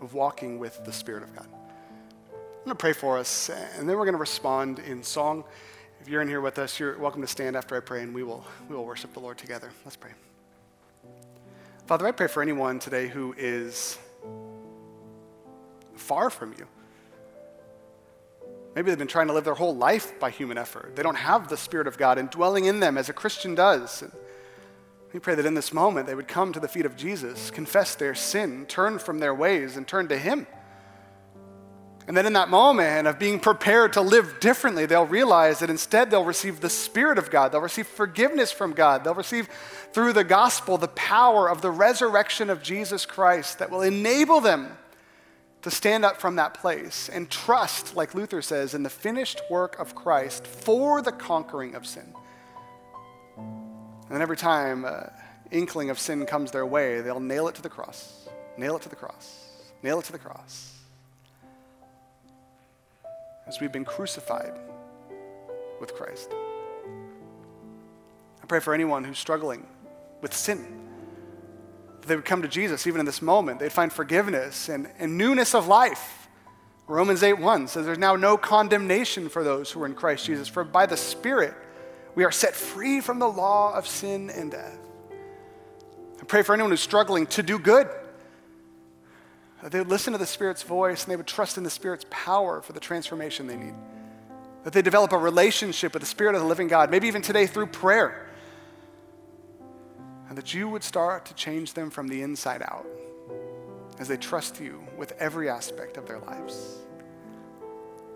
of 0.02 0.14
walking 0.14 0.60
with 0.60 0.84
the 0.86 0.94
Spirit 0.94 1.24
of 1.24 1.36
God. 1.36 1.48
I'm 1.50 2.66
going 2.66 2.70
to 2.70 2.76
pray 2.76 2.94
for 2.94 3.18
us, 3.18 3.50
and 3.78 3.88
then 3.88 3.98
we're 3.98 4.06
going 4.06 4.14
to 4.14 4.20
respond 4.20 4.80
in 4.80 5.04
song. 5.04 5.44
If 6.02 6.08
you're 6.08 6.22
in 6.22 6.28
here 6.28 6.42
with 6.42 6.58
us, 6.60 6.80
you're 6.80 6.98
welcome 6.98 7.22
to 7.22 7.28
stand 7.28 7.56
after 7.56 7.76
I 7.76 7.80
pray, 7.80 8.02
and 8.02 8.14
we 8.14 8.24
will, 8.24 8.46
we 8.68 8.76
will 8.76 8.86
worship 8.86 9.14
the 9.14 9.20
Lord 9.20 9.38
together. 9.38 9.72
Let's 9.84 9.98
pray. 9.98 10.12
Father, 11.86 12.08
I 12.08 12.12
pray 12.12 12.28
for 12.28 12.42
anyone 12.42 12.80
today 12.80 13.08
who 13.08 13.34
is 13.38 13.98
far 15.96 16.30
from 16.30 16.54
you. 16.58 16.68
Maybe 18.76 18.92
they've 18.92 18.98
been 18.98 19.08
trying 19.08 19.28
to 19.28 19.34
live 19.34 19.44
their 19.44 19.56
whole 19.56 19.76
life 19.76 20.20
by 20.20 20.30
human 20.30 20.58
effort. 20.58 20.96
They 20.96 21.04
don't 21.04 21.16
have 21.16 21.50
the 21.50 21.58
Spirit 21.58 21.88
of 21.88 21.98
God 21.98 22.20
indwelling 22.20 22.66
in 22.66 22.80
them 22.80 22.98
as 22.98 23.10
a 23.10 23.14
Christian 23.14 23.56
does. 23.56 24.02
And 24.04 24.12
we 25.12 25.20
pray 25.20 25.36
that 25.36 25.46
in 25.46 25.56
this 25.56 25.74
moment 25.74 26.08
they 26.08 26.16
would 26.16 26.28
come 26.28 26.54
to 26.54 26.60
the 26.60 26.68
feet 26.68 26.86
of 26.86 26.96
Jesus, 26.96 27.50
confess 27.50 27.96
their 27.96 28.14
sin, 28.14 28.66
turn 28.68 29.00
from 29.00 29.20
their 29.20 29.34
ways, 29.34 29.76
and 29.76 29.88
turn 29.88 30.08
to 30.10 30.18
Him. 30.18 30.46
And 32.08 32.18
then 32.18 32.26
in 32.26 32.34
that 32.34 32.50
moment 32.50 33.08
of 33.08 33.20
being 33.20 33.40
prepared 33.40 33.94
to 33.94 34.02
live 34.02 34.40
differently, 34.40 34.88
they'll 34.88 35.06
realize 35.06 35.60
that 35.60 35.70
instead 35.70 36.10
they'll 36.10 36.26
receive 36.26 36.60
the 36.60 36.70
Spirit 36.70 37.20
of 37.20 37.30
God. 37.30 37.52
They'll 37.52 37.62
receive 37.62 37.86
forgiveness 37.86 38.52
from 38.52 38.74
God. 38.74 39.04
They'll 39.04 39.14
receive 39.14 39.48
through 39.94 40.14
the 40.14 40.24
gospel 40.24 40.80
the 40.80 40.88
power 40.88 41.48
of 41.48 41.62
the 41.62 41.70
resurrection 41.70 42.50
of 42.50 42.64
Jesus 42.64 43.06
Christ 43.06 43.60
that 43.60 43.70
will 43.70 43.84
enable 43.84 44.42
them 44.42 44.76
to 45.62 45.72
stand 45.72 46.06
up 46.06 46.22
from 46.22 46.38
that 46.38 46.54
place 46.54 47.10
and 47.10 47.30
trust, 47.30 47.96
like 47.96 48.16
Luther 48.16 48.42
says, 48.42 48.74
in 48.74 48.84
the 48.84 48.90
finished 48.90 49.42
work 49.50 49.78
of 49.80 49.94
Christ 49.94 50.48
for 50.48 51.02
the 51.02 51.12
conquering 51.12 51.76
of 51.76 51.86
sin. 51.86 52.14
And 53.38 54.10
then 54.10 54.22
every 54.22 54.38
time 54.38 54.86
an 54.86 55.10
inkling 55.52 55.90
of 55.90 56.00
sin 56.00 56.26
comes 56.26 56.52
their 56.52 56.66
way, 56.66 57.02
they'll 57.02 57.20
nail 57.20 57.48
it 57.48 57.56
to 57.56 57.62
the 57.62 57.70
cross, 57.70 58.28
nail 58.58 58.76
it 58.78 58.82
to 58.84 58.90
the 58.90 58.96
cross, 58.96 59.50
nail 59.84 60.00
it 60.00 60.06
to 60.06 60.12
the 60.12 60.20
cross. 60.20 60.76
As 63.46 63.60
we've 63.60 63.72
been 63.72 63.86
crucified 63.86 64.54
with 65.82 65.94
Christ. 65.96 66.32
I 68.42 68.46
pray 68.48 68.60
for 68.60 68.74
anyone 68.74 69.04
who's 69.04 69.20
struggling 69.20 69.66
with 70.22 70.34
sin 70.34 70.89
they 72.08 72.16
would 72.16 72.26
come 72.26 72.42
to 72.42 72.48
Jesus 72.48 72.88
even 72.88 73.00
in 73.00 73.06
this 73.06 73.22
moment. 73.22 73.60
They'd 73.60 73.72
find 73.72 73.92
forgiveness 73.92 74.70
and, 74.70 74.90
and 75.00 75.18
newness 75.18 75.54
of 75.54 75.68
life. 75.68 76.28
Romans 76.88 77.22
8 77.22 77.34
1 77.34 77.68
says, 77.68 77.86
There's 77.86 77.98
now 77.98 78.16
no 78.16 78.38
condemnation 78.38 79.30
for 79.30 79.44
those 79.44 79.72
who 79.72 79.82
are 79.84 79.86
in 79.86 79.94
Christ 79.94 80.26
Jesus, 80.26 80.48
for 80.48 80.64
by 80.64 80.86
the 80.86 80.98
Spirit 80.98 81.54
we 82.16 82.24
are 82.24 82.32
set 82.32 82.56
free 82.56 83.00
from 83.00 83.20
the 83.20 83.28
law 83.28 83.74
of 83.74 83.88
sin 83.88 84.30
and 84.30 84.52
death. 84.52 84.78
I 86.20 86.26
pray 86.26 86.42
for 86.42 86.54
anyone 86.54 86.72
who's 86.72 86.82
struggling 86.82 87.28
to 87.28 87.44
do 87.44 87.60
good, 87.60 87.88
that 89.62 89.72
they 89.72 89.80
would 89.80 89.90
listen 89.90 90.14
to 90.14 90.20
the 90.20 90.26
Spirit's 90.26 90.64
voice 90.64 91.04
and 91.04 91.12
they 91.12 91.16
would 91.16 91.28
trust 91.28 91.58
in 91.58 91.64
the 91.64 91.70
Spirit's 91.70 92.06
power 92.10 92.62
for 92.62 92.74
the 92.74 92.80
transformation 92.80 93.48
they 93.48 93.56
need. 93.56 93.76
That 94.64 94.74
they 94.74 94.82
develop 94.82 95.12
a 95.12 95.18
relationship 95.18 95.94
with 95.94 96.02
the 96.02 96.08
Spirit 96.08 96.36
of 96.36 96.42
the 96.42 96.48
living 96.48 96.68
God, 96.68 96.92
maybe 96.92 97.08
even 97.08 97.22
today 97.22 97.46
through 97.46 97.68
prayer 97.68 98.29
and 100.30 100.38
that 100.38 100.54
you 100.54 100.70
would 100.70 100.84
start 100.84 101.26
to 101.26 101.34
change 101.34 101.74
them 101.74 101.90
from 101.90 102.08
the 102.08 102.22
inside 102.22 102.62
out 102.62 102.86
as 103.98 104.08
they 104.08 104.16
trust 104.16 104.62
you 104.62 104.80
with 104.96 105.12
every 105.20 105.50
aspect 105.50 105.98
of 105.98 106.08
their 106.08 106.20
lives. 106.20 106.78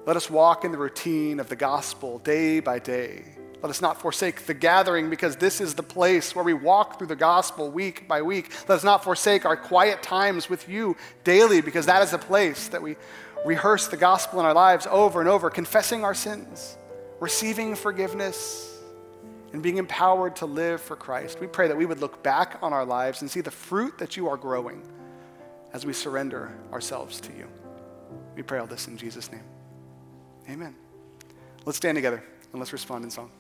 Let 0.06 0.16
us 0.16 0.30
walk 0.30 0.64
in 0.64 0.72
the 0.72 0.78
routine 0.78 1.40
of 1.40 1.50
the 1.50 1.56
gospel 1.56 2.20
day 2.20 2.60
by 2.60 2.78
day. 2.78 3.26
Let 3.64 3.70
us 3.70 3.82
not 3.82 4.00
forsake 4.00 4.46
the 4.46 4.54
gathering 4.54 5.10
because 5.10 5.38
this 5.38 5.60
is 5.60 5.74
the 5.74 5.84
place 5.84 6.36
where 6.36 6.44
we 6.44 6.54
walk 6.54 6.98
through 6.98 7.08
the 7.08 7.16
gospel 7.16 7.72
week 7.72 8.08
by 8.08 8.22
week. 8.22 8.52
Let 8.68 8.76
us 8.76 8.84
not 8.84 9.04
forsake 9.04 9.46
our 9.46 9.58
quiet 9.58 10.04
times 10.04 10.50
with 10.50 10.70
you 10.70 10.96
daily 11.24 11.62
because 11.62 11.88
that 11.88 12.04
is 12.04 12.12
the 12.12 12.18
place 12.18 12.68
that 12.68 12.82
we 12.82 12.96
rehearse 13.46 13.88
the 13.88 13.98
gospel 13.98 14.40
in 14.40 14.46
our 14.46 14.54
lives 14.54 14.86
over 14.92 15.20
and 15.20 15.30
over, 15.30 15.50
confessing 15.50 16.04
our 16.04 16.14
sins, 16.14 16.78
receiving 17.20 17.76
forgiveness 17.76 18.73
and 19.54 19.62
being 19.62 19.78
empowered 19.78 20.36
to 20.38 20.46
live 20.46 20.82
for 20.82 20.96
Christ. 20.96 21.40
We 21.40 21.48
pray 21.48 21.68
that 21.68 21.78
we 21.78 21.86
would 21.86 22.00
look 22.00 22.24
back 22.24 22.58
on 22.62 22.74
our 22.74 22.86
lives 22.86 23.22
and 23.22 23.30
see 23.30 23.42
the 23.42 23.52
fruit 23.52 23.98
that 24.00 24.18
you 24.18 24.28
are 24.28 24.36
growing 24.36 24.82
as 25.72 25.86
we 25.86 25.94
surrender 25.94 26.54
ourselves 26.72 27.22
to 27.22 27.32
you. 27.34 27.48
We 28.36 28.42
pray 28.42 28.60
all 28.60 28.68
this 28.68 28.88
in 28.88 28.98
Jesus' 28.98 29.32
name. 29.32 29.44
Amen. 30.50 30.76
Let's 31.66 31.78
stand 31.78 31.96
together 31.96 32.24
and 32.52 32.60
let's 32.60 32.74
respond 32.74 33.06
in 33.06 33.12
song. 33.12 33.32